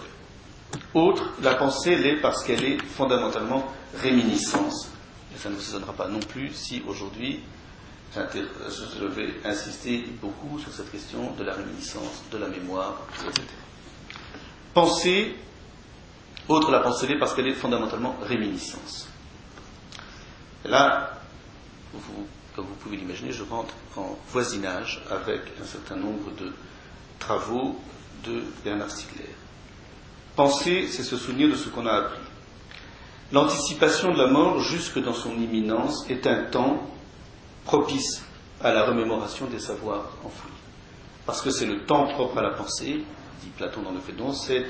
Autre, 0.94 1.30
la 1.42 1.54
pensée 1.54 1.96
l'est 1.96 2.16
parce 2.16 2.44
qu'elle 2.44 2.64
est 2.64 2.82
fondamentalement 2.82 3.66
réminiscence. 4.00 4.90
Et 5.34 5.38
ça 5.38 5.48
ne 5.48 5.54
vous 5.54 5.68
étonnera 5.70 5.92
pas 5.92 6.08
non 6.08 6.20
plus 6.20 6.52
si 6.52 6.82
aujourd'hui 6.86 7.40
je 8.14 9.04
vais 9.06 9.34
insister 9.44 10.04
beaucoup 10.20 10.58
sur 10.58 10.72
cette 10.72 10.90
question 10.90 11.32
de 11.32 11.44
la 11.44 11.54
réminiscence, 11.54 12.22
de 12.30 12.38
la 12.38 12.48
mémoire, 12.48 13.00
etc. 13.14 13.46
Pensée, 14.74 15.34
autre 16.48 16.70
la 16.70 16.80
pensée 16.80 17.16
parce 17.18 17.34
qu'elle 17.34 17.48
est 17.48 17.54
fondamentalement 17.54 18.16
réminiscence. 18.22 19.08
là, 20.64 21.20
comme 22.54 22.66
vous 22.66 22.74
pouvez 22.74 22.96
l'imaginer, 22.96 23.32
je 23.32 23.44
rentre 23.44 23.74
en 23.96 24.18
voisinage 24.28 25.02
avec 25.10 25.40
un 25.60 25.64
certain 25.64 25.96
nombre 25.96 26.30
de 26.38 26.52
travaux 27.18 27.80
de 28.24 28.42
Bernard 28.64 28.90
Stiegler. 28.90 29.30
Penser, 30.36 30.86
c'est 30.88 31.02
se 31.02 31.16
souvenir 31.16 31.48
de 31.48 31.56
ce 31.56 31.68
qu'on 31.68 31.86
a 31.86 31.92
appris. 31.92 32.20
L'anticipation 33.32 34.12
de 34.12 34.18
la 34.18 34.26
mort 34.26 34.60
jusque 34.60 34.98
dans 34.98 35.14
son 35.14 35.34
imminence 35.36 36.04
est 36.10 36.26
un 36.26 36.44
temps 36.44 36.86
propice 37.64 38.24
à 38.62 38.72
la 38.72 38.84
remémoration 38.84 39.46
des 39.46 39.58
savoirs 39.58 40.10
enfouis. 40.24 40.50
Parce 41.26 41.40
que 41.40 41.50
c'est 41.50 41.66
le 41.66 41.84
temps 41.84 42.06
propre 42.06 42.38
à 42.38 42.42
la 42.42 42.50
pensée, 42.50 43.04
dit 43.42 43.48
Platon 43.56 43.82
dans 43.82 43.92
le 43.92 44.00
Phédon, 44.00 44.32
c'est 44.32 44.66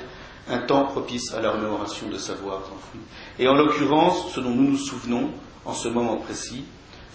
un 0.49 0.59
temps 0.59 0.87
propice 0.87 1.33
à 1.33 1.41
la 1.41 1.53
remémoration 1.53 2.09
des 2.09 2.19
savoirs 2.19 2.61
enfouis. 2.61 3.01
Et 3.39 3.49
en 3.49 3.55
l'occurrence, 3.55 4.33
ce 4.33 4.41
dont 4.41 4.51
nous 4.51 4.71
nous 4.73 4.79
souvenons 4.79 5.31
en 5.65 5.75
ce 5.75 5.89
moment 5.89 6.17
précis, 6.17 6.65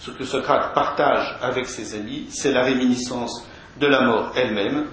ce 0.00 0.10
que 0.10 0.24
Socrate 0.24 0.74
partage 0.74 1.36
avec 1.42 1.66
ses 1.66 1.94
amis, 1.94 2.26
c'est 2.30 2.52
la 2.52 2.62
réminiscence 2.62 3.44
de 3.78 3.86
la 3.86 4.02
mort 4.02 4.32
elle-même, 4.36 4.86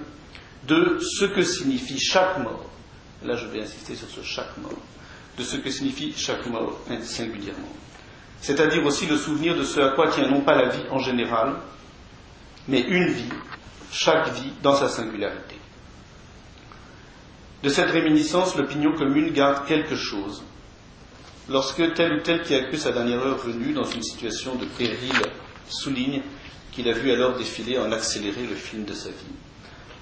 de 0.66 0.98
ce 1.00 1.24
que 1.24 1.42
signifie 1.42 1.98
chaque 1.98 2.38
mort. 2.38 2.64
Là, 3.24 3.36
je 3.36 3.46
vais 3.46 3.62
insister 3.62 3.94
sur 3.94 4.08
ce 4.08 4.22
chaque 4.22 4.56
mort, 4.58 4.72
de 5.38 5.42
ce 5.42 5.56
que 5.56 5.70
signifie 5.70 6.12
chaque 6.16 6.46
mort 6.46 6.80
singulièrement. 7.02 7.68
C'est-à-dire 8.40 8.84
aussi 8.84 9.06
le 9.06 9.16
souvenir 9.16 9.56
de 9.56 9.64
ce 9.64 9.80
à 9.80 9.90
quoi 9.90 10.08
tient 10.08 10.28
non 10.28 10.40
pas 10.40 10.54
la 10.54 10.68
vie 10.68 10.84
en 10.90 10.98
général, 10.98 11.54
mais 12.68 12.80
une 12.80 13.08
vie, 13.08 13.32
chaque 13.92 14.32
vie 14.34 14.52
dans 14.62 14.74
sa 14.74 14.88
singularité. 14.88 15.56
De 17.62 17.68
cette 17.68 17.90
réminiscence, 17.90 18.56
l'opinion 18.56 18.92
commune 18.92 19.30
garde 19.32 19.66
quelque 19.66 19.96
chose. 19.96 20.44
Lorsque 21.48 21.94
tel 21.94 22.14
ou 22.14 22.20
tel 22.20 22.42
qui 22.42 22.54
a 22.54 22.64
cru 22.64 22.76
sa 22.76 22.92
dernière 22.92 23.20
heure 23.20 23.38
venue 23.38 23.72
dans 23.72 23.84
une 23.84 24.02
situation 24.02 24.56
de 24.56 24.64
péril 24.64 25.14
souligne 25.68 26.22
qu'il 26.72 26.88
a 26.88 26.92
vu 26.92 27.10
alors 27.10 27.36
défiler 27.36 27.78
en 27.78 27.90
accéléré 27.92 28.42
le 28.46 28.54
film 28.54 28.84
de 28.84 28.92
sa 28.92 29.08
vie. 29.08 29.34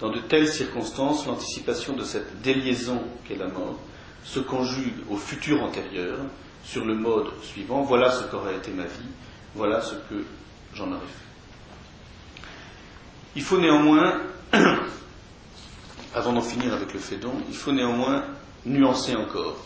Dans 0.01 0.11
de 0.11 0.19
telles 0.21 0.49
circonstances, 0.49 1.27
l'anticipation 1.27 1.95
de 1.95 2.03
cette 2.03 2.43
déliaison 2.43 3.01
qu'est 3.27 3.37
la 3.37 3.47
mort 3.49 3.79
se 4.25 4.41
conjugue 4.41 5.05
au 5.09 5.17
futur 5.17 5.63
antérieur 5.63 6.19
sur 6.65 6.85
le 6.85 6.95
mode 6.95 7.29
suivant 7.43 7.83
voilà 7.83 8.11
ce 8.11 8.25
qu'aurait 8.25 8.57
été 8.57 8.71
ma 8.73 8.85
vie, 8.85 9.09
voilà 9.55 9.81
ce 9.81 9.95
que 9.95 10.25
j'en 10.75 10.89
aurais 10.89 11.01
fait. 11.01 11.25
Il 13.37 13.43
faut 13.43 13.59
néanmoins, 13.59 14.21
avant 16.15 16.33
d'en 16.33 16.41
finir 16.41 16.73
avec 16.73 16.93
le 16.93 17.01
fédon, 17.01 17.33
il 17.49 17.57
faut 17.57 17.73
néanmoins 17.73 18.25
nuancer 18.65 19.15
encore. 19.17 19.57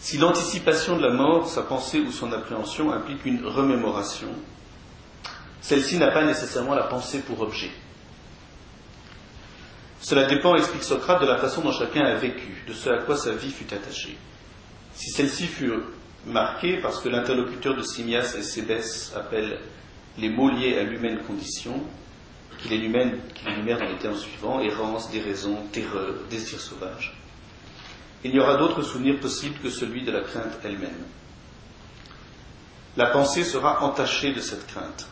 Si 0.00 0.16
l'anticipation 0.16 0.96
de 0.96 1.02
la 1.02 1.12
mort, 1.12 1.48
sa 1.48 1.62
pensée 1.62 2.00
ou 2.00 2.10
son 2.12 2.32
appréhension 2.32 2.92
implique 2.92 3.24
une 3.24 3.44
remémoration, 3.44 4.28
celle-ci 5.60 5.98
n'a 5.98 6.10
pas 6.10 6.24
nécessairement 6.24 6.74
la 6.74 6.84
pensée 6.84 7.20
pour 7.20 7.40
objet. 7.40 7.70
Cela 10.00 10.24
dépend, 10.24 10.54
explique 10.54 10.84
Socrate, 10.84 11.20
de 11.20 11.26
la 11.26 11.38
façon 11.38 11.60
dont 11.60 11.72
chacun 11.72 12.04
a 12.04 12.14
vécu, 12.14 12.64
de 12.66 12.72
ce 12.72 12.88
à 12.88 12.98
quoi 12.98 13.16
sa 13.16 13.32
vie 13.32 13.50
fut 13.50 13.72
attachée. 13.74 14.16
Si 14.98 15.10
celle-ci 15.10 15.46
fut 15.46 15.70
marquée 16.26 16.78
parce 16.78 17.00
que 17.00 17.08
l'interlocuteur 17.08 17.76
de 17.76 17.82
Simias 17.82 18.34
et 18.36 18.42
Sébès 18.42 19.12
appelle 19.14 19.60
les 20.18 20.28
mots 20.28 20.50
liés 20.50 20.76
à 20.76 20.82
l'humaine 20.82 21.20
condition, 21.22 21.80
qu'il 22.58 22.72
énumère, 22.72 23.12
dans 23.44 23.84
les 23.84 23.98
termes 24.00 24.16
suivants 24.16 24.60
errance, 24.60 25.08
déraison, 25.12 25.56
terreur, 25.70 26.14
désir 26.28 26.58
sauvage, 26.58 27.16
il 28.24 28.32
n'y 28.32 28.40
aura 28.40 28.56
d'autre 28.56 28.82
souvenir 28.82 29.20
possible 29.20 29.60
que 29.62 29.70
celui 29.70 30.02
de 30.02 30.10
la 30.10 30.22
crainte 30.22 30.58
elle-même. 30.64 31.04
La 32.96 33.06
pensée 33.06 33.44
sera 33.44 33.84
entachée 33.84 34.32
de 34.32 34.40
cette 34.40 34.66
crainte, 34.66 35.06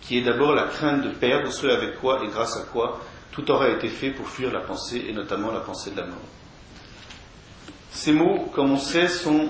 qui 0.00 0.18
est 0.18 0.22
d'abord 0.22 0.52
la 0.52 0.68
crainte 0.68 1.02
de 1.02 1.10
perdre 1.10 1.50
ce 1.50 1.66
avec 1.66 1.98
quoi 1.98 2.22
et 2.24 2.28
grâce 2.28 2.56
à 2.56 2.62
quoi 2.62 3.00
tout 3.32 3.50
aura 3.50 3.68
été 3.68 3.88
fait 3.88 4.12
pour 4.12 4.28
fuir 4.28 4.52
la 4.52 4.60
pensée, 4.60 5.06
et 5.08 5.12
notamment 5.12 5.50
la 5.50 5.58
pensée 5.58 5.90
de 5.90 5.96
la 5.96 6.06
mort. 6.06 6.37
Ces 7.98 8.12
mots, 8.12 8.48
comme 8.54 8.70
on 8.70 8.78
sait, 8.78 9.08
sont, 9.08 9.48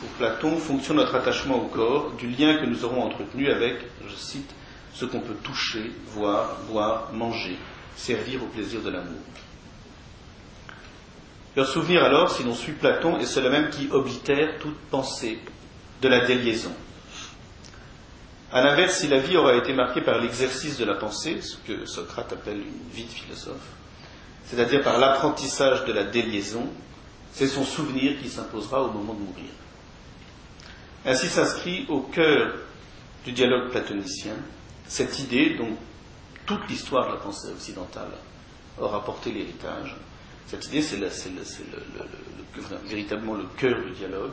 pour 0.00 0.08
Platon, 0.16 0.56
fonction 0.56 0.94
de 0.94 1.00
notre 1.00 1.14
attachement 1.16 1.62
au 1.62 1.66
corps, 1.66 2.12
du 2.12 2.26
lien 2.26 2.56
que 2.56 2.64
nous 2.64 2.82
aurons 2.86 3.02
entretenu 3.02 3.50
avec, 3.50 3.76
je 4.08 4.14
cite, 4.14 4.50
ce 4.94 5.04
qu'on 5.04 5.20
peut 5.20 5.36
toucher, 5.42 5.92
voir, 6.06 6.56
boire, 6.70 7.12
manger, 7.12 7.58
servir 7.94 8.42
au 8.42 8.46
plaisir 8.46 8.80
de 8.80 8.88
l'amour. 8.88 9.20
Leur 11.56 11.68
souvenir 11.68 12.02
alors, 12.02 12.30
si 12.30 12.42
l'on 12.42 12.54
suit 12.54 12.72
Platon, 12.72 13.18
est 13.18 13.26
cela 13.26 13.50
même 13.50 13.68
qui 13.68 13.90
oblitère 13.90 14.58
toute 14.60 14.78
pensée 14.90 15.38
de 16.00 16.08
la 16.08 16.24
déliaison. 16.24 16.72
A 18.50 18.62
l'inverse, 18.62 18.96
si 18.96 19.08
la 19.08 19.18
vie 19.18 19.36
aura 19.36 19.54
été 19.56 19.74
marquée 19.74 20.00
par 20.00 20.18
l'exercice 20.22 20.78
de 20.78 20.86
la 20.86 20.94
pensée, 20.94 21.42
ce 21.42 21.58
que 21.58 21.84
Socrate 21.84 22.32
appelle 22.32 22.60
une 22.60 22.90
vie 22.94 23.04
de 23.04 23.10
philosophe, 23.10 23.74
c'est-à-dire 24.46 24.82
par 24.82 24.98
l'apprentissage 24.98 25.84
de 25.84 25.92
la 25.92 26.04
déliaison, 26.04 26.66
c'est 27.38 27.46
son 27.46 27.64
souvenir 27.64 28.20
qui 28.20 28.28
s'imposera 28.28 28.82
au 28.82 28.90
moment 28.90 29.14
de 29.14 29.20
mourir. 29.20 29.50
Ainsi 31.06 31.28
s'inscrit 31.28 31.86
au 31.88 32.00
cœur 32.00 32.52
du 33.24 33.30
dialogue 33.30 33.70
platonicien 33.70 34.34
cette 34.88 35.20
idée 35.20 35.54
dont 35.56 35.76
toute 36.46 36.68
l'histoire 36.68 37.06
de 37.06 37.12
la 37.12 37.20
pensée 37.20 37.46
occidentale 37.52 38.10
aura 38.76 39.04
porté 39.04 39.30
l'héritage. 39.30 39.94
Cette 40.48 40.66
idée, 40.66 40.82
c'est 40.82 40.98
véritablement 42.88 43.34
le 43.34 43.46
cœur 43.56 43.84
du 43.84 43.92
dialogue. 43.92 44.32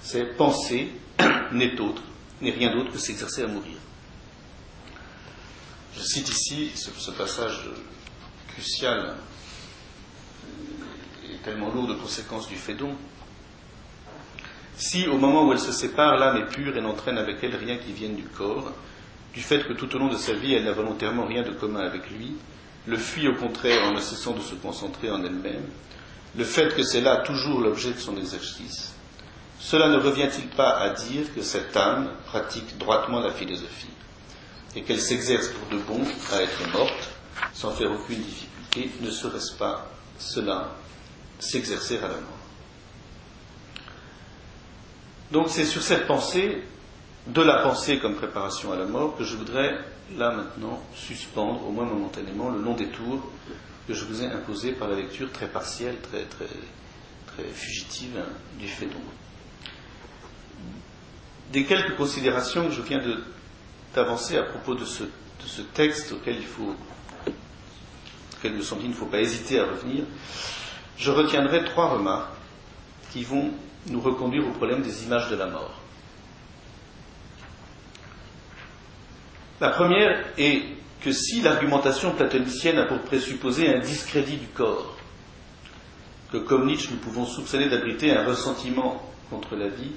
C'est 0.00 0.36
penser 0.36 0.90
n'est 1.52 1.78
autre 1.78 2.02
n'est 2.40 2.50
rien 2.50 2.74
d'autre 2.74 2.90
que 2.90 2.98
s'exercer 2.98 3.44
à 3.44 3.46
mourir. 3.46 3.76
Je 5.96 6.02
cite 6.02 6.28
ici 6.28 6.72
ce, 6.74 7.12
passage 7.12 7.68
crucial 8.48 9.14
tellement 11.42 11.70
lourd 11.72 11.88
de 11.88 11.94
conséquences 11.94 12.48
du 12.48 12.56
Fédon. 12.56 12.94
Si, 14.76 15.06
au 15.06 15.18
moment 15.18 15.46
où 15.46 15.52
elle 15.52 15.58
se 15.58 15.72
sépare, 15.72 16.16
l'âme 16.16 16.38
est 16.38 16.54
pure 16.54 16.76
et 16.76 16.80
n'entraîne 16.80 17.18
avec 17.18 17.36
elle 17.42 17.56
rien 17.56 17.76
qui 17.76 17.92
vienne 17.92 18.16
du 18.16 18.24
corps, 18.24 18.72
du 19.34 19.40
fait 19.40 19.66
que 19.66 19.72
tout 19.72 19.94
au 19.94 19.98
long 19.98 20.08
de 20.08 20.16
sa 20.16 20.32
vie 20.32 20.54
elle 20.54 20.64
n'a 20.64 20.72
volontairement 20.72 21.26
rien 21.26 21.42
de 21.42 21.50
commun 21.52 21.80
avec 21.80 22.10
lui, 22.10 22.36
le 22.86 22.96
fuit 22.96 23.28
au 23.28 23.34
contraire 23.34 23.84
en 23.84 23.92
ne 23.92 24.00
cessant 24.00 24.32
de 24.32 24.40
se 24.40 24.54
concentrer 24.54 25.10
en 25.10 25.22
elle-même, 25.22 25.64
le 26.36 26.44
fait 26.44 26.74
que 26.74 26.82
c'est 26.82 27.00
là 27.00 27.18
toujours 27.18 27.60
l'objet 27.60 27.92
de 27.92 27.98
son 27.98 28.16
exercice, 28.16 28.94
cela 29.60 29.88
ne 29.88 29.96
revient-il 29.98 30.48
pas 30.48 30.70
à 30.78 30.90
dire 30.90 31.32
que 31.34 31.42
cette 31.42 31.76
âme 31.76 32.10
pratique 32.26 32.76
droitement 32.78 33.20
la 33.20 33.30
philosophie 33.30 33.86
et 34.74 34.82
qu'elle 34.82 35.00
s'exerce 35.00 35.48
pour 35.48 35.68
de 35.68 35.82
bon 35.84 36.00
à 36.32 36.42
être 36.42 36.72
morte 36.72 37.10
sans 37.54 37.70
faire 37.70 37.92
aucune 37.92 38.20
difficulté 38.22 38.90
Ne 39.00 39.10
serait-ce 39.10 39.52
pas 39.52 39.86
cela 40.18 40.70
s'exercer 41.42 41.98
à 41.98 42.02
la 42.02 42.14
mort. 42.14 42.38
Donc 45.30 45.48
c'est 45.48 45.64
sur 45.64 45.82
cette 45.82 46.06
pensée, 46.06 46.62
de 47.26 47.42
la 47.42 47.62
pensée 47.62 47.98
comme 47.98 48.16
préparation 48.16 48.72
à 48.72 48.76
la 48.76 48.86
mort, 48.86 49.16
que 49.16 49.24
je 49.24 49.36
voudrais 49.36 49.78
là 50.16 50.32
maintenant 50.32 50.82
suspendre, 50.94 51.66
au 51.66 51.70
moins 51.70 51.84
momentanément, 51.84 52.50
le 52.50 52.60
long 52.60 52.74
des 52.74 52.88
tours 52.88 53.30
que 53.88 53.94
je 53.94 54.04
vous 54.04 54.22
ai 54.22 54.26
imposé 54.26 54.72
par 54.72 54.88
la 54.88 54.96
lecture 54.96 55.30
très 55.32 55.48
partielle, 55.48 55.96
très, 56.00 56.46
fugitive 57.54 58.22
du 58.58 58.68
Phédon 58.68 59.00
des 61.52 61.64
quelques 61.64 61.96
considérations 61.96 62.66
que 62.66 62.72
je 62.72 62.82
viens 62.82 63.00
d'avancer 63.94 64.38
à 64.38 64.42
propos 64.42 64.74
de 64.74 64.84
ce, 64.84 65.04
texte 65.74 66.12
auquel 66.12 66.36
il 66.36 66.46
faut, 66.46 66.74
auquel 68.38 68.54
me 68.54 68.62
il 68.82 68.88
ne 68.88 68.94
faut 68.94 69.06
pas 69.06 69.20
hésiter 69.20 69.60
à 69.60 69.66
revenir, 69.66 70.04
je 71.02 71.10
retiendrai 71.10 71.64
trois 71.64 71.88
remarques 71.88 72.30
qui 73.12 73.24
vont 73.24 73.50
nous 73.88 74.00
reconduire 74.00 74.46
au 74.46 74.52
problème 74.52 74.82
des 74.82 75.04
images 75.04 75.28
de 75.30 75.36
la 75.36 75.46
mort. 75.46 75.74
La 79.60 79.70
première 79.70 80.24
est 80.38 80.62
que 81.00 81.10
si 81.10 81.40
l'argumentation 81.40 82.12
platonicienne 82.12 82.78
a 82.78 82.86
pour 82.86 83.00
présupposer 83.00 83.68
un 83.68 83.80
discrédit 83.80 84.36
du 84.36 84.46
corps, 84.46 84.96
que 86.30 86.36
comme 86.38 86.66
Nietzsche 86.66 86.90
nous 86.92 86.98
pouvons 86.98 87.26
soupçonner 87.26 87.68
d'abriter 87.68 88.12
un 88.12 88.24
ressentiment 88.24 89.02
contre 89.28 89.56
la 89.56 89.68
vie, 89.68 89.90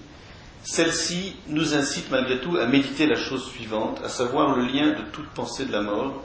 celle-ci 0.64 1.36
nous 1.48 1.76
incite 1.76 2.10
malgré 2.10 2.40
tout 2.40 2.58
à 2.58 2.66
méditer 2.66 3.06
la 3.06 3.16
chose 3.16 3.46
suivante, 3.52 4.02
à 4.04 4.10
savoir 4.10 4.58
le 4.58 4.66
lien 4.66 4.90
de 4.90 5.04
toute 5.12 5.30
pensée 5.30 5.66
de 5.66 5.72
la 5.72 5.82
mort 5.82 6.24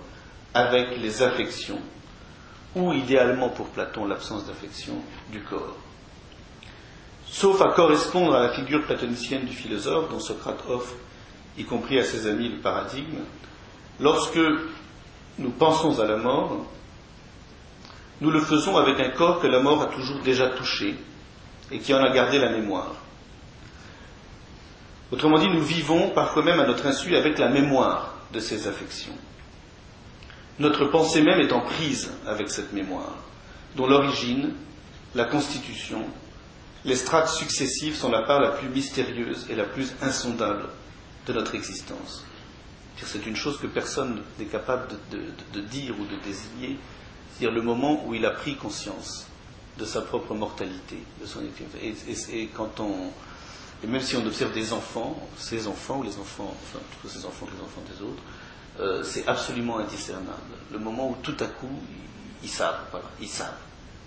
avec 0.55 0.99
les 0.99 1.23
affections, 1.23 1.79
ou 2.75 2.93
idéalement 2.93 3.49
pour 3.49 3.69
Platon 3.69 4.07
l'absence 4.07 4.47
d'affection 4.47 4.95
du 5.31 5.41
corps. 5.41 5.77
Sauf 7.27 7.61
à 7.63 7.73
correspondre 7.73 8.35
à 8.35 8.43
la 8.43 8.51
figure 8.51 8.85
platonicienne 8.85 9.45
du 9.45 9.55
philosophe 9.55 10.11
dont 10.11 10.19
Socrate 10.19 10.65
offre, 10.69 10.95
y 11.57 11.65
compris 11.65 11.99
à 11.99 12.05
ses 12.05 12.27
amis, 12.27 12.49
le 12.49 12.59
paradigme, 12.59 13.21
lorsque 14.01 14.41
nous 15.39 15.51
pensons 15.51 16.01
à 16.01 16.07
la 16.07 16.17
mort, 16.17 16.67
nous 18.21 18.31
le 18.31 18.41
faisons 18.41 18.77
avec 18.77 19.01
un 19.01 19.11
corps 19.11 19.41
que 19.41 19.47
la 19.47 19.61
mort 19.61 19.83
a 19.83 19.87
toujours 19.87 20.21
déjà 20.21 20.51
touché 20.51 20.97
et 21.71 21.79
qui 21.79 21.95
en 21.95 22.03
a 22.03 22.11
gardé 22.11 22.39
la 22.39 22.51
mémoire. 22.51 22.95
Autrement 25.13 25.39
dit, 25.39 25.49
nous 25.49 25.63
vivons 25.63 26.11
parfois 26.11 26.45
même 26.45 26.61
à 26.61 26.67
notre 26.67 26.87
insu 26.87 27.17
avec 27.17 27.39
la 27.39 27.49
mémoire 27.49 28.15
de 28.33 28.39
ces 28.39 28.69
affections. 28.69 29.15
Notre 30.61 30.85
pensée 30.85 31.23
même 31.23 31.41
est 31.41 31.53
en 31.53 31.63
prise 31.63 32.11
avec 32.27 32.51
cette 32.51 32.75
mémoire, 32.75 33.17
dont 33.77 33.87
l'origine, 33.87 34.53
la 35.15 35.25
constitution, 35.25 36.05
les 36.85 36.97
strates 36.97 37.31
successives 37.31 37.97
sont 37.97 38.11
la 38.11 38.23
part 38.23 38.41
la 38.41 38.51
plus 38.51 38.69
mystérieuse 38.69 39.47
et 39.49 39.55
la 39.55 39.65
plus 39.65 39.95
insondable 40.03 40.69
de 41.27 41.33
notre 41.33 41.55
existence. 41.55 42.27
C'est 43.03 43.25
une 43.25 43.37
chose 43.37 43.59
que 43.59 43.67
personne 43.67 44.21
n'est 44.39 44.45
capable 44.45 44.89
de, 45.11 45.61
dire 45.63 45.95
ou 45.99 46.05
de 46.05 46.23
désigner, 46.23 46.77
c'est-à-dire 47.33 47.57
le 47.57 47.63
moment 47.63 48.07
où 48.07 48.15
il 48.15 48.27
a 48.27 48.31
pris 48.31 48.57
conscience 48.57 49.27
de 49.79 49.87
sa 49.87 50.03
propre 50.03 50.35
mortalité, 50.35 50.99
de 51.23 51.27
son 51.27 51.41
et, 51.81 51.95
et 52.35 52.51
Et 53.83 53.87
même 53.87 54.03
si 54.03 54.15
on 54.15 54.27
observe 54.27 54.53
des 54.53 54.75
enfants, 54.75 55.27
ces 55.39 55.67
enfants 55.67 56.01
ou 56.01 56.03
les 56.03 56.19
enfants, 56.19 56.55
enfin 56.63 56.81
plutôt 56.91 57.09
ces 57.09 57.25
enfants 57.25 57.47
les 57.47 57.63
enfants 57.63 57.83
des 57.91 58.05
autres, 58.05 58.23
euh, 58.81 59.03
c'est 59.03 59.29
absolument 59.29 59.79
indiscernable. 59.79 60.31
Le 60.73 60.79
moment 60.79 61.11
où 61.11 61.17
tout 61.23 61.37
à 61.41 61.47
coup, 61.47 61.69
ils, 62.43 62.49
savent, 62.49 62.81
ils 63.21 63.29
savent. 63.29 63.59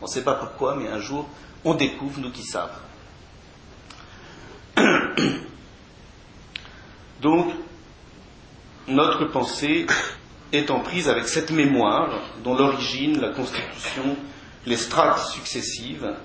On 0.01 0.05
ne 0.05 0.09
sait 0.09 0.23
pas 0.23 0.33
pourquoi, 0.33 0.75
mais 0.75 0.88
un 0.88 0.99
jour, 0.99 1.29
on 1.63 1.75
découvre, 1.75 2.19
nous 2.19 2.31
qui 2.31 2.43
savent. 2.43 2.79
Donc, 7.21 7.53
notre 8.88 9.25
pensée 9.25 9.86
est 10.51 10.71
en 10.71 10.79
prise 10.79 11.07
avec 11.07 11.27
cette 11.27 11.51
mémoire 11.51 12.09
dont 12.43 12.55
l'origine, 12.55 13.21
la 13.21 13.29
constitution, 13.29 14.17
les 14.65 14.77
strates 14.77 15.27
successives 15.27 16.15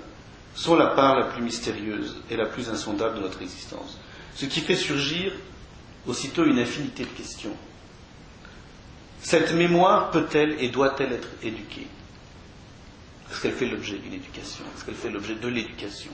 sont 0.55 0.75
la 0.75 0.87
part 0.87 1.17
la 1.17 1.25
plus 1.27 1.41
mystérieuse 1.41 2.17
et 2.29 2.35
la 2.35 2.47
plus 2.47 2.69
insondable 2.69 3.17
de 3.17 3.21
notre 3.21 3.41
existence. 3.41 3.97
Ce 4.35 4.45
qui 4.45 4.61
fait 4.61 4.75
surgir 4.75 5.33
aussitôt 6.07 6.45
une 6.45 6.59
infinité 6.59 7.03
de 7.03 7.09
questions. 7.09 7.55
Cette 9.21 9.53
mémoire 9.53 10.11
peut-elle 10.11 10.55
et 10.63 10.69
doit-elle 10.69 11.13
être 11.13 11.27
éduquée? 11.43 11.87
Est-ce 13.31 13.41
qu'elle 13.41 13.53
fait 13.53 13.67
l'objet 13.67 13.97
d'une 13.97 14.13
éducation? 14.13 14.63
Est-ce 14.75 14.85
qu'elle 14.85 14.95
fait 14.95 15.09
l'objet 15.09 15.35
de 15.35 15.47
l'éducation? 15.47 16.11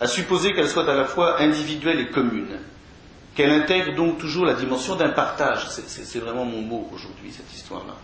À 0.00 0.06
supposer 0.06 0.54
qu'elle 0.54 0.68
soit 0.68 0.88
à 0.90 0.94
la 0.94 1.04
fois 1.04 1.40
individuelle 1.40 2.00
et 2.00 2.08
commune, 2.08 2.58
qu'elle 3.34 3.50
intègre 3.50 3.94
donc 3.94 4.18
toujours 4.18 4.46
la 4.46 4.54
dimension 4.54 4.96
d'un 4.96 5.10
partage, 5.10 5.68
c'est 5.68 6.18
vraiment 6.18 6.44
mon 6.44 6.62
mot 6.62 6.88
aujourd'hui, 6.92 7.30
cette 7.30 7.52
histoire-là, 7.52 7.94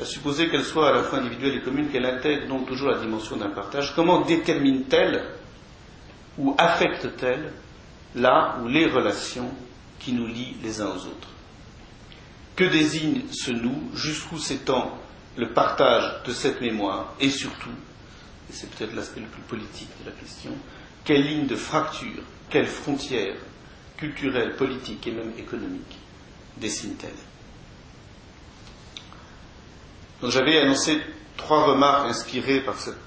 à 0.00 0.04
supposer 0.04 0.48
qu'elle 0.48 0.64
soit 0.64 0.88
à 0.88 0.92
la 0.92 1.02
fois 1.02 1.20
individuelle 1.20 1.56
et 1.56 1.62
commune, 1.62 1.88
qu'elle 1.88 2.06
intègre 2.06 2.48
donc 2.48 2.66
toujours 2.66 2.90
la 2.90 2.98
dimension 2.98 3.36
d'un 3.36 3.50
partage, 3.50 3.94
comment 3.94 4.22
détermine-t-elle 4.22 5.24
ou 6.36 6.54
affecte-t-elle 6.58 7.52
là 8.16 8.56
ou 8.62 8.68
les 8.68 8.86
relations 8.86 9.50
qui 9.98 10.12
nous 10.12 10.26
lient 10.26 10.56
les 10.62 10.80
uns 10.80 10.88
aux 10.88 11.06
autres? 11.06 11.28
Que 12.56 12.64
désigne 12.64 13.22
ce 13.30 13.50
nous 13.50 13.90
Jusqu'où 13.94 14.38
s'étend 14.38 14.98
le 15.36 15.52
partage 15.52 16.22
de 16.24 16.32
cette 16.32 16.60
mémoire 16.60 17.14
Et 17.20 17.30
surtout, 17.30 17.70
et 18.50 18.52
c'est 18.52 18.68
peut-être 18.70 18.94
l'aspect 18.94 19.20
le 19.20 19.26
plus 19.26 19.42
politique 19.42 19.90
de 20.02 20.10
la 20.10 20.16
question, 20.16 20.52
quelle 21.04 21.26
ligne 21.26 21.46
de 21.46 21.56
fracture, 21.56 22.22
quelle 22.50 22.66
frontière 22.66 23.36
culturelle, 23.96 24.56
politique 24.56 25.06
et 25.06 25.12
même 25.12 25.32
économique 25.38 25.98
dessine-t-elle 26.56 27.10
j'avais 30.28 30.58
annoncé 30.58 31.00
trois 31.38 31.64
remarques 31.64 32.10
inspirées 32.10 32.60
par 32.60 32.78
cette 32.78 32.98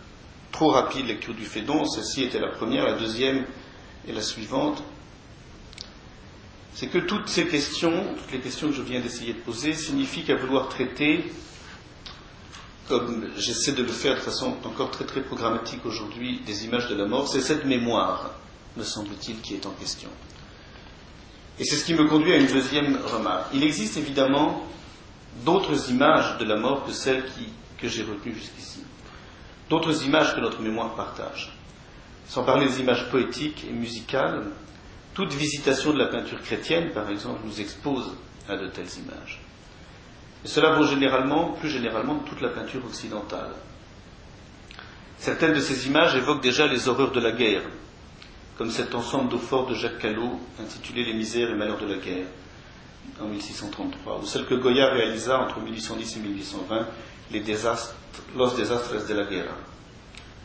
trop 0.52 0.70
rapide 0.70 1.08
lecture 1.08 1.34
du 1.34 1.46
Fédon. 1.46 1.86
Celle-ci 1.86 2.24
était 2.24 2.40
la 2.40 2.50
première, 2.50 2.86
la 2.86 2.94
deuxième 2.94 3.46
et 4.08 4.14
la 4.14 4.22
suivante. 4.22 4.84
C'est 6.76 6.88
que 6.88 6.98
toutes 6.98 7.30
ces 7.30 7.48
questions, 7.48 8.04
toutes 8.18 8.32
les 8.32 8.40
questions 8.40 8.68
que 8.70 8.74
je 8.74 8.82
viens 8.82 9.00
d'essayer 9.00 9.34
de 9.34 9.40
poser, 9.40 9.74
signifient 9.74 10.24
qu'à 10.24 10.36
vouloir 10.36 10.70
traiter, 10.70 11.32
comme 12.88 13.30
j'essaie 13.38 13.74
de 13.74 13.84
le 13.84 13.92
faire 13.92 14.16
de 14.16 14.22
façon 14.22 14.56
encore 14.66 14.90
très 14.92 15.06
très 15.06 15.22
programmatique 15.22 15.86
aujourd'hui, 15.86 16.42
des 16.46 16.66
images 16.66 16.90
de 16.90 16.96
la 16.96 17.06
mort, 17.06 17.28
c'est 17.28 17.42
cette 17.42 17.66
mémoire, 17.66 18.32
me 18.76 18.84
semble-t-il, 18.84 19.40
qui 19.42 19.54
est 19.54 19.66
en 19.66 19.72
question. 19.72 20.10
Et 21.60 21.66
c'est 21.66 21.76
ce 21.76 21.86
qui 21.86 21.94
me 21.94 22.08
conduit 22.08 22.34
à 22.34 22.38
une 22.38 22.48
deuxième 22.48 22.98
remarque. 23.06 23.48
Il 23.54 23.64
existe 23.64 23.96
évidemment 23.98 24.66
d'autres 25.46 25.92
images 25.92 26.38
de 26.40 26.46
la 26.46 26.56
mort 26.58 26.84
que 26.86 26.92
celles 26.92 27.24
que 27.78 27.88
j'ai 27.88 28.02
retenues 28.04 28.34
jusqu'ici. 28.34 28.80
D'autres 29.70 30.04
images 30.06 30.36
que 30.36 30.42
notre 30.42 30.62
mémoire 30.62 30.96
partage. 30.96 31.56
Sans 32.28 32.44
parler 32.44 32.68
des 32.68 32.80
images 32.80 33.10
poétiques 33.12 33.66
et 33.70 33.74
musicales, 33.74 34.46
toute 35.14 35.34
visitation 35.34 35.94
de 35.94 36.00
la 36.00 36.08
peinture 36.08 36.42
chrétienne, 36.42 36.92
par 36.92 37.10
exemple, 37.10 37.42
nous 37.46 37.62
expose 37.62 38.14
à 38.50 38.58
de 38.58 38.68
telles 38.68 38.98
images. 38.98 39.42
Et 40.44 40.48
cela 40.48 40.74
vaut 40.76 40.86
généralement, 40.86 41.52
plus 41.54 41.70
généralement, 41.70 42.20
toute 42.20 42.42
la 42.42 42.50
peinture 42.50 42.84
occidentale. 42.86 43.52
Certaines 45.18 45.54
de 45.54 45.62
ces 45.62 45.88
images 45.88 46.16
évoquent 46.16 46.44
déjà 46.44 46.68
les 46.68 46.88
horreurs 46.90 47.12
de 47.12 47.22
la 47.22 47.32
guerre, 47.32 47.62
comme 48.58 48.70
cet 48.70 48.94
ensemble 48.94 49.30
d'eau 49.30 49.38
fortes 49.38 49.70
de 49.70 49.76
Jacques 49.76 50.00
Callot 50.00 50.40
intitulé 50.60 51.06
Les 51.06 51.14
misères 51.14 51.50
et 51.50 51.56
malheurs 51.56 51.80
de 51.80 51.88
la 51.88 51.98
guerre, 51.98 52.28
en 53.22 53.28
1633, 53.28 54.20
ou 54.22 54.26
celle 54.26 54.46
que 54.46 54.56
Goya 54.56 54.90
réalisa 54.90 55.40
entre 55.40 55.60
1810 55.60 56.18
et 56.18 56.20
1820, 56.20 56.88
les 57.32 57.40
désastres, 57.40 57.96
Los 58.36 58.56
Desastres 58.56 59.08
de 59.08 59.14
la 59.14 59.26
Guerra, 59.26 59.56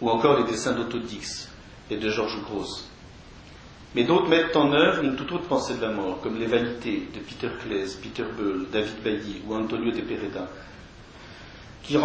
ou 0.00 0.10
encore 0.10 0.38
les 0.38 0.44
dessins 0.44 0.72
d'Otto 0.72 0.98
Dix 0.98 1.48
et 1.90 1.96
de 1.96 2.08
Georges 2.08 2.40
Gross. 2.42 2.87
Mais 3.94 4.04
d'autres 4.04 4.28
mettent 4.28 4.54
en 4.56 4.72
œuvre 4.72 5.02
une 5.02 5.16
toute 5.16 5.32
autre 5.32 5.48
pensée 5.48 5.74
de 5.74 5.80
la 5.80 5.90
mort, 5.90 6.20
comme 6.20 6.38
Les 6.38 6.46
Vanités 6.46 7.08
de 7.14 7.20
Peter 7.20 7.48
Claes, 7.62 7.96
Peter 8.02 8.24
Beul, 8.36 8.66
David 8.70 9.02
Bailly 9.02 9.42
ou 9.46 9.54
Antonio 9.54 9.90
de 9.90 10.00
Pereda, 10.02 10.48
qui, 11.82 11.96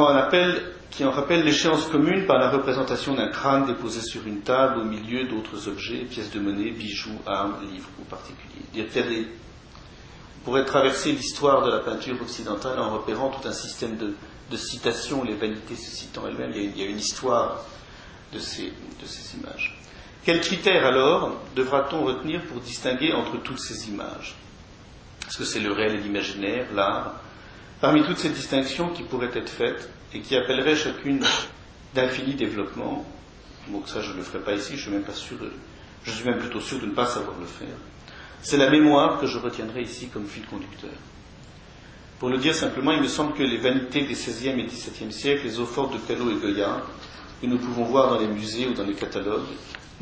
qui 0.92 1.04
en 1.04 1.12
rappellent 1.12 1.44
l'échéance 1.44 1.88
commune 1.88 2.26
par 2.26 2.38
la 2.38 2.50
représentation 2.50 3.16
d'un 3.16 3.28
crâne 3.28 3.66
déposé 3.66 4.00
sur 4.00 4.26
une 4.26 4.42
table 4.42 4.80
au 4.80 4.86
milieu 4.86 5.26
d'autres 5.28 5.68
objets, 5.68 6.06
pièces 6.06 6.32
de 6.32 6.40
monnaie, 6.40 6.72
bijoux, 6.72 7.20
armes, 7.26 7.56
livres 7.70 7.90
ou 8.00 8.04
particuliers. 8.06 8.64
Des 8.74 9.28
pourrait 10.46 10.66
traverser 10.66 11.12
l'histoire 11.12 11.66
de 11.66 11.72
la 11.72 11.80
peinture 11.80 12.22
occidentale 12.22 12.80
en 12.80 12.94
repérant 12.94 13.30
tout 13.30 13.48
un 13.48 13.54
système 13.54 13.98
de, 13.98 14.14
citations, 14.58 15.24
les 15.24 15.36
vanités 15.36 15.76
se 15.76 15.90
citant 15.90 16.28
elles-mêmes. 16.28 16.52
Il, 16.56 16.78
y 16.78 16.84
a 16.84 16.86
une 16.86 17.00
histoire 17.00 17.66
de 18.32 18.40
ces 18.40 18.72
images. 19.40 19.83
Quels 20.26 20.40
critères 20.40 20.86
alors 20.86 21.42
devra-t-on 21.56 22.06
retenir 22.06 22.42
pour 22.44 22.62
distinguer 22.62 23.12
entre 23.12 23.42
toutes 23.42 23.60
ces 23.60 23.90
images? 23.90 24.36
Est-ce 25.28 25.38
que 25.38 25.44
c'est 25.44 25.60
le 25.60 25.74
réel 25.74 25.96
et 25.96 25.98
l'imaginaire, 25.98 26.68
l'art? 26.74 27.16
Parmi 27.82 28.04
toutes 28.06 28.20
ces 28.20 28.30
distinctions 28.30 28.88
qui 28.90 29.04
pourraient 29.04 29.32
être 29.34 29.50
faites 29.50 29.90
et 30.14 30.22
qui 30.22 30.38
appelleraient 30.38 30.78
chacune 30.78 31.26
d'infini 31.94 32.36
développement, 32.36 33.06
donc 33.68 33.90
ça 33.90 34.00
je 34.02 34.12
ne 34.12 34.18
le 34.18 34.24
ferai 34.24 34.40
pas 34.40 34.54
ici, 34.54 34.78
je 34.78 34.84
suis 34.84 34.92
même 34.92 35.04
pas 35.04 35.14
sûr, 35.14 35.38
je 36.04 36.12
suis 36.12 36.24
même 36.24 36.40
plutôt 36.40 36.62
sûr 36.62 36.80
de 36.80 36.86
ne 36.86 36.94
pas 36.94 37.06
savoir 37.06 37.38
le 37.38 37.46
faire. 37.46 37.76
C'est 38.42 38.58
la 38.58 38.70
mémoire 38.70 39.20
que 39.20 39.28
je 39.28 39.38
retiendrai 39.38 39.82
ici 39.82 40.08
comme 40.08 40.28
fil 40.28 40.46
conducteur. 40.46 40.92
Pour 42.20 42.30
le 42.30 42.38
dire 42.38 42.56
simplement, 42.56 42.94
il 42.94 43.02
me 43.02 43.08
semble 43.08 43.34
que 43.34 43.44
les 43.44 43.58
vanités 43.58 44.04
des 44.04 44.14
XVIe 44.14 44.58
et 44.60 44.66
XVIIe 44.66 45.12
siècles, 45.12 45.44
les 45.46 45.60
eaux-fortes 45.60 45.94
de 45.94 45.98
Callot 46.00 46.32
et 46.32 46.36
Goya, 46.36 46.82
que 47.42 47.48
nous 47.48 47.58
pouvons 47.58 47.84
voir 47.84 48.10
dans 48.10 48.20
les 48.20 48.28
musées 48.28 48.68
ou 48.68 48.74
dans 48.74 48.86
les 48.86 48.94
catalogues, 48.94 49.42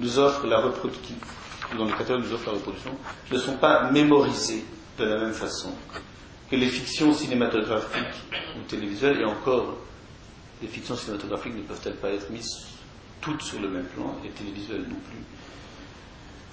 nous 0.02 0.20
offrent 0.20 0.48
la 0.48 0.60
reproduction, 0.60 1.16
dans 1.78 1.86
les 1.86 1.92
nous 1.92 2.34
offrent 2.34 2.48
la 2.48 2.54
reproduction, 2.54 2.92
ne 3.32 3.38
sont 3.38 3.58
pas 3.58 3.90
mémorisées 3.92 4.66
de 4.98 5.06
la 5.06 5.18
même 5.20 5.34
façon 5.34 5.70
que 6.50 6.56
les 6.56 6.68
fictions 6.68 7.14
cinématographiques 7.14 8.20
ou 8.58 8.68
télévisuelles, 8.68 9.22
et 9.22 9.26
encore, 9.26 9.78
les 10.62 10.68
fictions 10.68 10.96
cinématographiques 10.96 11.56
ne 11.56 11.62
peuvent-elles 11.62 11.96
pas 11.96 12.10
être 12.10 12.30
mises 12.30 12.68
toutes 13.22 13.42
sur 13.42 13.62
le 13.62 13.70
même 13.70 13.86
plan, 13.86 14.18
et 14.26 14.30
télévisuelles 14.30 14.82
non 14.82 15.00
plus 15.08 15.24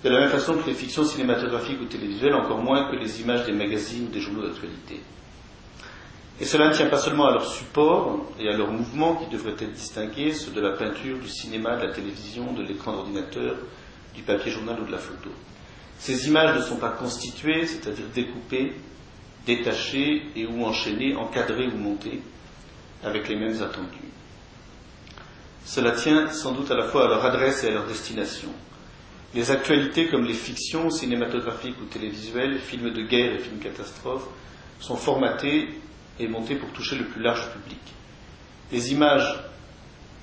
de 0.05 0.09
la 0.11 0.21
même 0.21 0.31
façon 0.31 0.55
que 0.55 0.67
les 0.67 0.75
fictions 0.75 1.05
cinématographiques 1.05 1.81
ou 1.81 1.87
télévisuelles, 1.87 2.35
encore 2.35 2.59
moins 2.59 2.91
que 2.91 2.97
les 2.97 3.21
images 3.21 3.45
des 3.47 3.53
magazines 3.53 4.07
ou 4.07 4.11
des 4.11 4.21
journaux 4.21 4.47
d'actualité. 4.47 5.01
Et 6.41 6.45
cela 6.45 6.69
ne 6.69 6.75
tient 6.75 6.89
pas 6.89 6.99
seulement 6.99 7.27
à 7.27 7.33
leur 7.33 7.47
support 7.47 8.21
et 8.39 8.49
à 8.49 8.57
leur 8.57 8.71
mouvement 8.71 9.17
qui 9.17 9.27
devraient 9.27 9.53
être 9.53 9.73
distingués, 9.73 10.33
ceux 10.33 10.53
de 10.53 10.61
la 10.61 10.77
peinture, 10.77 11.19
du 11.19 11.29
cinéma, 11.29 11.77
de 11.77 11.87
la 11.87 11.93
télévision, 11.93 12.53
de 12.53 12.63
l'écran 12.63 12.93
d'ordinateur, 12.93 13.57
du 14.15 14.23
papier 14.23 14.53
journal 14.53 14.81
ou 14.81 14.87
de 14.87 14.93
la 14.93 14.99
photo. 14.99 15.31
Ces 15.99 16.29
images 16.29 16.57
ne 16.57 16.63
sont 16.63 16.77
pas 16.77 16.91
constituées, 16.91 17.67
c'est-à-dire 17.67 18.07
découpées, 18.15 18.73
détachées 19.47 20.27
et 20.37 20.47
ou 20.47 20.65
enchaînées, 20.65 21.17
encadrées 21.17 21.67
ou 21.67 21.77
montées, 21.77 22.21
avec 23.03 23.29
les 23.29 23.37
mêmes 23.37 23.61
attendus. 23.61 24.09
Cela 25.65 25.91
tient 25.93 26.31
sans 26.31 26.53
doute 26.53 26.71
à 26.71 26.77
la 26.77 26.85
fois 26.85 27.07
à 27.07 27.09
leur 27.09 27.25
adresse 27.25 27.65
et 27.65 27.69
à 27.69 27.73
leur 27.73 27.87
destination. 27.87 28.49
Les 29.35 29.51
actualités 29.51 30.07
comme 30.07 30.25
les 30.25 30.35
fictions 30.35 30.89
cinématographiques 30.89 31.81
ou 31.83 31.85
télévisuelles, 31.87 32.59
films 32.59 32.91
de 32.91 33.03
guerre 33.03 33.35
et 33.35 33.39
films 33.39 33.59
catastrophes, 33.59 34.29
sont 34.81 34.97
formatées 34.97 35.69
et 36.19 36.29
montées 36.29 36.57
pour 36.57 36.71
toucher 36.73 36.97
le 36.97 37.05
plus 37.05 37.23
large 37.23 37.51
public. 37.53 37.81
Les 38.73 38.93
images 38.93 39.39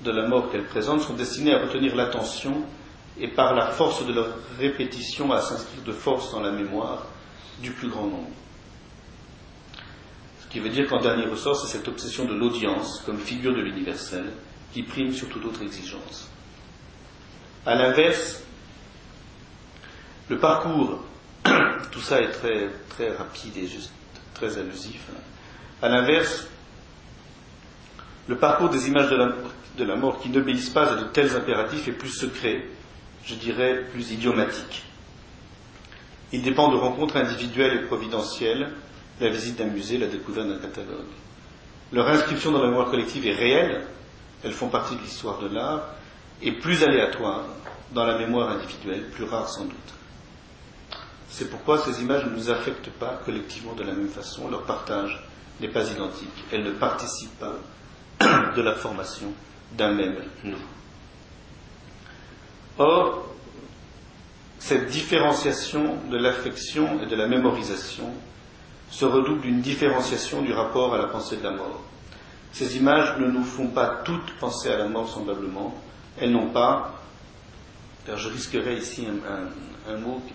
de 0.04 0.10
la 0.10 0.28
mort 0.28 0.50
qu'elles 0.50 0.66
présentent 0.66 1.02
sont 1.02 1.14
destinées 1.14 1.54
à 1.54 1.62
retenir 1.62 1.96
l'attention 1.96 2.62
et 3.18 3.28
par 3.28 3.54
la 3.54 3.68
force 3.68 4.06
de 4.06 4.12
leur 4.12 4.28
répétition 4.58 5.32
à 5.32 5.40
s'inscrire 5.40 5.82
de 5.82 5.92
force 5.92 6.32
dans 6.32 6.40
la 6.40 6.52
mémoire 6.52 7.06
du 7.62 7.70
plus 7.70 7.88
grand 7.88 8.06
nombre. 8.06 8.28
Ce 10.40 10.46
qui 10.48 10.60
veut 10.60 10.68
dire 10.68 10.86
qu'en 10.86 11.00
dernier 11.00 11.24
ressort, 11.24 11.56
c'est 11.56 11.78
cette 11.78 11.88
obsession 11.88 12.24
de 12.26 12.34
l'audience 12.34 13.02
comme 13.04 13.18
figure 13.18 13.54
de 13.54 13.60
l'universel 13.60 14.32
qui 14.72 14.82
prime 14.82 15.12
sur 15.12 15.28
toute 15.28 15.44
autre 15.44 15.62
exigence. 15.62 16.28
À 17.64 17.74
l'inverse, 17.74 18.42
le 20.28 20.38
parcours, 20.38 21.00
tout 21.90 22.00
ça 22.00 22.20
est 22.20 22.30
très, 22.30 22.68
très 22.90 23.16
rapide 23.16 23.56
et 23.56 23.66
juste 23.66 23.92
très 24.34 24.58
allusif. 24.58 25.00
À 25.82 25.88
l'inverse, 25.90 26.46
le 28.28 28.38
parcours 28.38 28.70
des 28.70 28.88
images 28.88 29.10
de 29.10 29.84
la, 29.84 29.96
mort 29.96 30.18
qui 30.20 30.30
n'obéissent 30.30 30.70
pas 30.70 30.92
à 30.92 30.96
de 30.96 31.04
tels 31.04 31.36
impératifs 31.36 31.86
est 31.86 31.92
plus 31.92 32.08
secret, 32.08 32.64
je 33.24 33.34
dirais, 33.34 33.84
plus 33.92 34.10
idiomatique. 34.10 34.84
Il 36.32 36.42
dépend 36.42 36.70
de 36.70 36.76
rencontres 36.76 37.16
individuelles 37.16 37.76
et 37.76 37.86
providentielles, 37.86 38.72
la 39.20 39.28
visite 39.28 39.56
d'un 39.56 39.66
musée, 39.66 39.98
la 39.98 40.06
découverte 40.06 40.48
d'un 40.48 40.58
catalogue. 40.58 41.06
Leur 41.92 42.08
inscription 42.08 42.50
dans 42.50 42.62
la 42.62 42.68
mémoire 42.68 42.90
collective 42.90 43.26
est 43.26 43.34
réelle, 43.34 43.86
elles 44.42 44.52
font 44.52 44.68
partie 44.68 44.96
de 44.96 45.02
l'histoire 45.02 45.38
de 45.38 45.54
l'art, 45.54 45.90
et 46.42 46.52
plus 46.52 46.82
aléatoire 46.82 47.44
dans 47.92 48.04
la 48.04 48.18
mémoire 48.18 48.50
individuelle, 48.50 49.10
plus 49.10 49.24
rare 49.24 49.48
sans 49.48 49.64
doute. 49.64 49.94
C'est 51.28 51.50
pourquoi 51.50 51.78
ces 51.78 52.02
images 52.02 52.24
ne 52.24 52.30
nous 52.30 52.50
affectent 52.50 52.90
pas 52.90 53.20
collectivement 53.24 53.74
de 53.74 53.84
la 53.84 53.92
même 53.92 54.08
façon, 54.08 54.48
leur 54.50 54.64
partage 54.64 55.25
n'est 55.60 55.68
pas 55.68 55.90
identique, 55.90 56.44
elles 56.52 56.64
ne 56.64 56.72
participent 56.72 57.38
pas 57.38 57.54
de 58.56 58.62
la 58.62 58.74
formation 58.74 59.32
d'un 59.76 59.92
même 59.92 60.16
nous. 60.44 60.56
Or, 62.78 63.26
cette 64.58 64.88
différenciation 64.88 65.96
de 66.10 66.16
l'affection 66.16 67.02
et 67.02 67.06
de 67.06 67.16
la 67.16 67.26
mémorisation 67.26 68.10
se 68.90 69.04
redouble 69.04 69.42
d'une 69.42 69.60
différenciation 69.60 70.42
du 70.42 70.52
rapport 70.52 70.94
à 70.94 70.98
la 70.98 71.06
pensée 71.06 71.36
de 71.36 71.42
la 71.42 71.52
mort. 71.52 71.80
Ces 72.52 72.76
images 72.76 73.18
ne 73.18 73.26
nous 73.26 73.44
font 73.44 73.68
pas 73.68 74.02
toutes 74.04 74.32
penser 74.38 74.70
à 74.70 74.78
la 74.78 74.88
mort 74.88 75.08
semblablement, 75.08 75.74
elles 76.18 76.32
n'ont 76.32 76.50
pas, 76.50 76.94
je 78.06 78.28
risquerais 78.28 78.76
ici 78.76 79.06
un, 79.88 79.96
mot 79.98 80.22
qui 80.26 80.32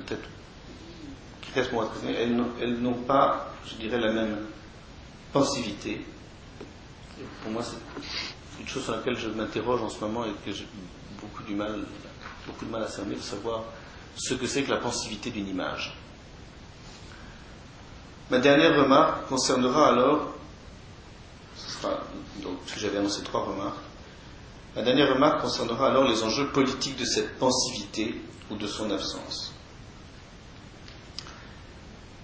peut-être 0.00 0.28
qui 1.42 1.50
elles 1.58 2.80
n'ont 2.80 2.94
pas, 2.94 3.52
je 3.66 3.74
dirais, 3.74 3.98
la 3.98 4.12
même 4.12 4.36
pensivité. 5.32 6.04
pour 7.42 7.52
moi, 7.52 7.62
c'est 7.62 8.60
une 8.60 8.68
chose 8.68 8.84
sur 8.84 8.92
laquelle 8.96 9.16
je 9.16 9.28
m'interroge 9.28 9.82
en 9.82 9.88
ce 9.88 10.00
moment 10.00 10.24
et 10.24 10.32
que 10.44 10.52
j'ai 10.52 10.66
beaucoup 11.20 11.42
du 11.42 11.54
mal, 11.54 11.84
beaucoup 12.46 12.64
de 12.64 12.70
mal 12.70 12.82
à 12.82 12.88
cerner, 12.88 13.14
de 13.14 13.20
savoir 13.20 13.62
ce 14.16 14.34
que 14.34 14.46
c'est 14.46 14.62
que 14.62 14.70
la 14.70 14.78
pensivité 14.78 15.30
d'une 15.30 15.48
image. 15.48 15.94
Ma 18.30 18.38
dernière 18.38 18.76
remarque 18.76 19.26
concernera 19.26 19.88
alors, 19.88 20.34
ce 21.56 21.70
sera, 21.70 22.00
donc, 22.42 22.58
j'avais 22.76 22.98
annoncé 22.98 23.22
trois 23.22 23.44
remarques, 23.44 23.82
ma 24.76 24.82
dernière 24.82 25.14
remarque 25.14 25.42
concernera 25.42 25.88
alors 25.88 26.04
les 26.04 26.22
enjeux 26.22 26.48
politiques 26.48 26.96
de 26.96 27.04
cette 27.04 27.38
pensivité 27.38 28.20
ou 28.50 28.56
de 28.56 28.66
son 28.66 28.90
absence. 28.90 29.52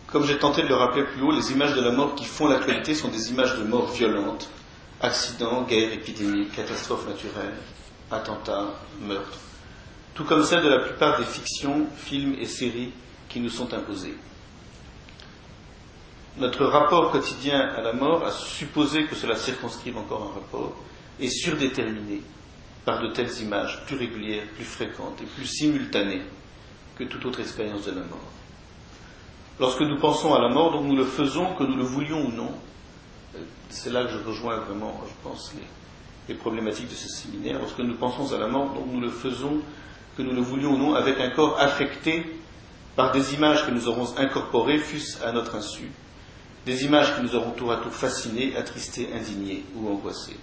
Comme 0.09 0.25
j'ai 0.25 0.39
tenté 0.39 0.63
de 0.63 0.69
le 0.69 0.77
rappeler 0.77 1.05
plus 1.05 1.23
haut, 1.23 1.33
les 1.33 1.51
images 1.51 1.75
de 1.75 1.81
la 1.81 1.91
mort 1.91 2.15
qui 2.15 2.25
font 2.25 2.47
l'actualité 2.47 2.95
sont 2.95 3.09
des 3.09 3.31
images 3.31 3.59
de 3.59 3.65
mort 3.65 3.91
violentes, 3.91 4.49
accidents, 5.01 5.63
guerres, 5.63 5.93
épidémies, 5.93 6.47
catastrophes 6.49 7.09
naturelles, 7.09 7.57
attentats, 8.11 8.75
meurtres, 9.01 9.39
tout 10.15 10.25
comme 10.25 10.45
celles 10.45 10.63
de 10.63 10.69
la 10.69 10.79
plupart 10.79 11.19
des 11.19 11.25
fictions, 11.25 11.87
films 11.97 12.37
et 12.41 12.47
séries 12.47 12.93
qui 13.29 13.41
nous 13.41 13.51
sont 13.51 13.75
imposées. 13.75 14.17
Notre 16.39 16.67
rapport 16.67 17.11
quotidien 17.11 17.61
à 17.61 17.81
la 17.81 17.93
mort, 17.93 18.25
a 18.25 18.31
supposé 18.31 19.07
que 19.07 19.17
cela 19.17 19.35
circonscrive 19.37 19.97
encore 19.97 20.31
un 20.31 20.35
rapport, 20.35 20.77
est 21.19 21.31
surdéterminé 21.31 22.23
par 22.85 23.03
de 23.03 23.09
telles 23.09 23.41
images 23.41 23.83
plus 23.87 23.97
régulières, 23.97 24.47
plus 24.55 24.65
fréquentes 24.65 25.21
et 25.21 25.27
plus 25.27 25.47
simultanées 25.47 26.23
que 26.97 27.05
toute 27.05 27.25
autre 27.25 27.41
expérience 27.41 27.87
de 27.87 27.91
la 27.91 28.03
mort. 28.03 28.36
Lorsque 29.59 29.81
nous 29.81 29.99
pensons 29.99 30.35
à 30.35 30.41
la 30.41 30.49
mort, 30.49 30.73
donc 30.73 30.85
nous 30.85 30.97
le 30.97 31.05
faisons, 31.05 31.55
que 31.55 31.65
nous 31.65 31.77
le 31.77 31.85
voulions 31.85 32.27
ou 32.27 32.31
non, 32.31 32.51
c'est 33.71 33.91
là 33.91 34.05
que 34.05 34.11
je 34.11 34.19
rejoins 34.19 34.59
vraiment, 34.59 35.01
je 35.07 35.29
pense, 35.29 35.53
les, 36.29 36.35
problématiques 36.35 36.89
de 36.89 36.95
ce 36.95 37.09
séminaire. 37.09 37.59
Lorsque 37.59 37.79
nous 37.79 37.95
pensons 37.95 38.35
à 38.35 38.39
la 38.39 38.49
mort, 38.49 38.75
donc 38.75 38.87
nous 38.93 39.01
le 39.01 39.09
faisons, 39.09 39.61
que 40.17 40.23
nous 40.23 40.33
le 40.33 40.43
voulions 40.43 40.73
ou 40.73 40.77
non, 40.77 40.95
avec 40.95 41.21
un 41.21 41.31
corps 41.31 41.59
affecté 41.59 42.37
par 42.97 43.13
des 43.13 43.35
images 43.35 43.65
que 43.65 43.71
nous 43.71 43.89
aurons 43.89 44.17
incorporées, 44.19 44.79
fût-ce 44.79 45.23
à 45.25 45.33
notre 45.33 45.55
insu, 45.55 45.91
des 46.67 46.85
images 46.85 47.15
qui 47.15 47.23
nous 47.23 47.35
auront 47.35 47.53
tour 47.53 47.73
à 47.73 47.77
tour 47.77 47.93
fascinés, 47.93 48.57
attristés, 48.57 49.09
indignés 49.15 49.65
ou 49.75 49.89
angoissés. 49.89 50.37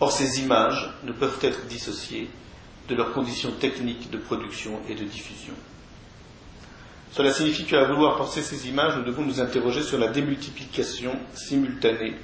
Or, 0.00 0.10
ces 0.10 0.40
images 0.40 0.90
ne 1.04 1.12
peuvent 1.12 1.38
être 1.42 1.66
dissociées 1.66 2.30
de 2.88 2.94
leurs 2.94 3.12
conditions 3.12 3.52
techniques 3.52 4.10
de 4.10 4.18
production 4.18 4.80
et 4.88 4.94
de 4.94 5.04
diffusion. 5.04 5.54
Cela 7.12 7.30
signifie 7.30 7.66
qu'à 7.66 7.84
vouloir 7.84 8.16
penser 8.16 8.40
ces 8.40 8.68
images, 8.68 8.96
nous 8.96 9.04
devons 9.04 9.22
nous 9.22 9.40
interroger 9.40 9.82
sur 9.82 9.98
la 9.98 10.08
démultiplication 10.08 11.14
simultanée 11.34 12.14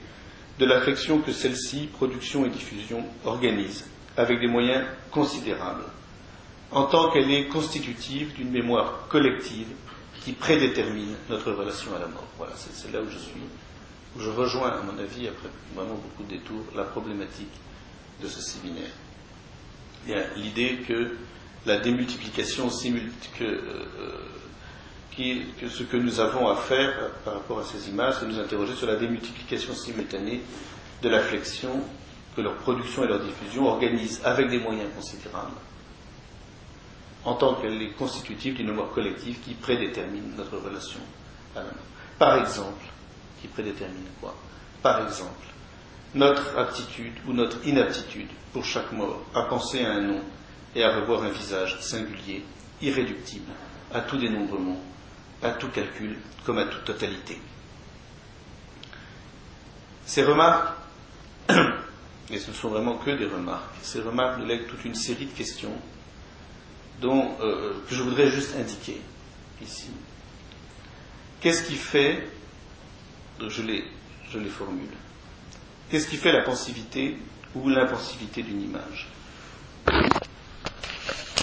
de 0.59 0.65
l'affection 0.65 1.21
que 1.21 1.31
celle-ci, 1.31 1.89
production 1.93 2.47
et 2.47 2.49
diffusion, 2.49 3.05
organise, 3.27 3.85
avec 4.17 4.41
des 4.41 4.47
moyens 4.49 4.87
considérables, 5.11 5.85
en 6.73 6.85
tant 6.85 7.11
qu'elle 7.11 7.31
est 7.31 7.49
constitutive 7.49 8.33
d'une 8.33 8.51
mémoire 8.51 9.07
collective 9.09 9.69
qui 10.25 10.33
prédétermine 10.33 11.15
notre 11.29 11.53
relation 11.53 11.95
à 11.95 11.99
la 11.99 12.07
mort. 12.07 12.27
Voilà, 12.39 12.55
c'est 12.57 12.91
là 12.91 13.01
où 13.03 13.11
je 13.11 13.19
suis, 13.19 13.41
où 14.17 14.21
je 14.21 14.31
rejoins, 14.31 14.71
à 14.71 14.83
mon 14.83 14.99
avis, 14.99 15.29
après 15.29 15.51
vraiment 15.75 15.97
beaucoup 15.97 16.25
de 16.25 16.39
détours, 16.39 16.65
la 16.75 16.85
problématique 16.85 17.53
de 18.23 18.27
ce 18.27 18.41
séminaire. 18.41 18.91
L'idée 20.37 20.79
que 20.89 21.15
la 21.67 21.79
démultiplication 21.79 22.71
simultanée, 22.71 23.13
euh, 23.43 23.85
ce 25.17 25.83
que 25.83 25.97
nous 25.97 26.21
avons 26.21 26.49
à 26.49 26.57
faire 26.57 27.11
par 27.25 27.35
rapport 27.35 27.59
à 27.59 27.65
ces 27.65 27.89
images, 27.89 28.15
c'est 28.21 28.27
nous 28.27 28.39
interroger 28.39 28.75
sur 28.75 28.87
la 28.87 28.97
démultiplication 28.97 29.75
simultanée 29.75 30.41
de 31.03 31.09
la 31.09 31.21
flexion 31.21 31.81
que 32.37 32.41
leur 32.41 32.55
production 32.57 33.05
et 33.05 33.09
leur 33.09 33.21
diffusion 33.21 33.67
organisent 33.67 34.21
avec 34.25 34.49
des 34.49 34.61
moyens 34.61 34.89
considérables, 34.95 35.57
en 37.25 37.35
tant 37.35 37.55
qu'elle 37.55 37.83
est 37.83 37.93
constitutive 37.93 38.55
d'une 38.55 38.69
mémoire 38.69 38.91
collective 38.91 39.41
qui 39.41 39.55
prédétermine 39.55 40.35
notre 40.37 40.57
relation 40.57 41.01
à 41.57 41.61
la 41.61 41.65
mort. 41.65 41.75
Par 42.19 42.39
exemple, 42.39 42.85
qui 43.41 43.49
prédétermine 43.49 44.07
quoi? 44.21 44.35
Par 44.83 45.05
exemple, 45.05 45.47
notre 46.15 46.57
aptitude 46.57 47.15
ou 47.27 47.33
notre 47.33 47.67
inaptitude 47.67 48.29
pour 48.53 48.65
chaque 48.65 48.93
mort 48.93 49.21
à 49.35 49.43
penser 49.43 49.85
à 49.85 49.93
un 49.93 50.01
nom 50.01 50.21
et 50.75 50.85
à 50.85 50.95
revoir 50.97 51.25
un 51.25 51.31
visage 51.31 51.81
singulier, 51.81 52.45
irréductible, 52.81 53.51
à 53.93 54.01
tout 54.01 54.17
dénombrement, 54.17 54.79
à 55.43 55.51
tout 55.51 55.69
calcul 55.69 56.17
comme 56.45 56.59
à 56.59 56.67
toute 56.67 56.85
totalité. 56.85 57.39
Ces 60.07 60.25
remarques, 60.25 60.73
et 62.31 62.39
ce 62.39 62.51
ne 62.51 62.55
sont 62.57 62.69
vraiment 62.69 62.97
que 62.97 63.11
des 63.11 63.27
remarques, 63.27 63.75
ces 63.83 64.01
remarques 64.01 64.39
nous 64.39 64.47
lèguent 64.47 64.67
toute 64.67 64.85
une 64.85 64.95
série 64.95 65.27
de 65.27 65.33
questions 65.33 65.75
dont, 67.01 67.37
euh, 67.41 67.75
que 67.89 67.95
je 67.95 68.03
voudrais 68.03 68.31
juste 68.31 68.57
indiquer 68.57 69.01
ici. 69.63 69.91
Qu'est-ce 71.41 71.63
qui 71.63 71.77
fait, 71.77 72.27
je 73.47 73.63
les, 73.63 73.85
je 74.31 74.39
les 74.39 74.49
formule, 74.49 74.89
qu'est-ce 75.91 76.09
qui 76.09 76.17
fait 76.17 76.33
la 76.33 76.43
pensivité 76.43 77.17
ou 77.55 77.69
l'impensivité 77.69 78.43
d'une 78.43 78.63
image? 78.63 79.09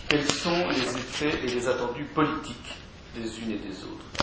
Quels 0.09 0.29
sont 0.29 0.67
les 0.69 0.97
effets 0.97 1.39
et 1.43 1.47
les 1.47 1.67
attendus 1.67 2.05
politiques? 2.13 2.84
Des 3.15 3.39
unes 3.41 3.51
et 3.51 3.67
des 3.67 3.83
autres. 3.83 4.15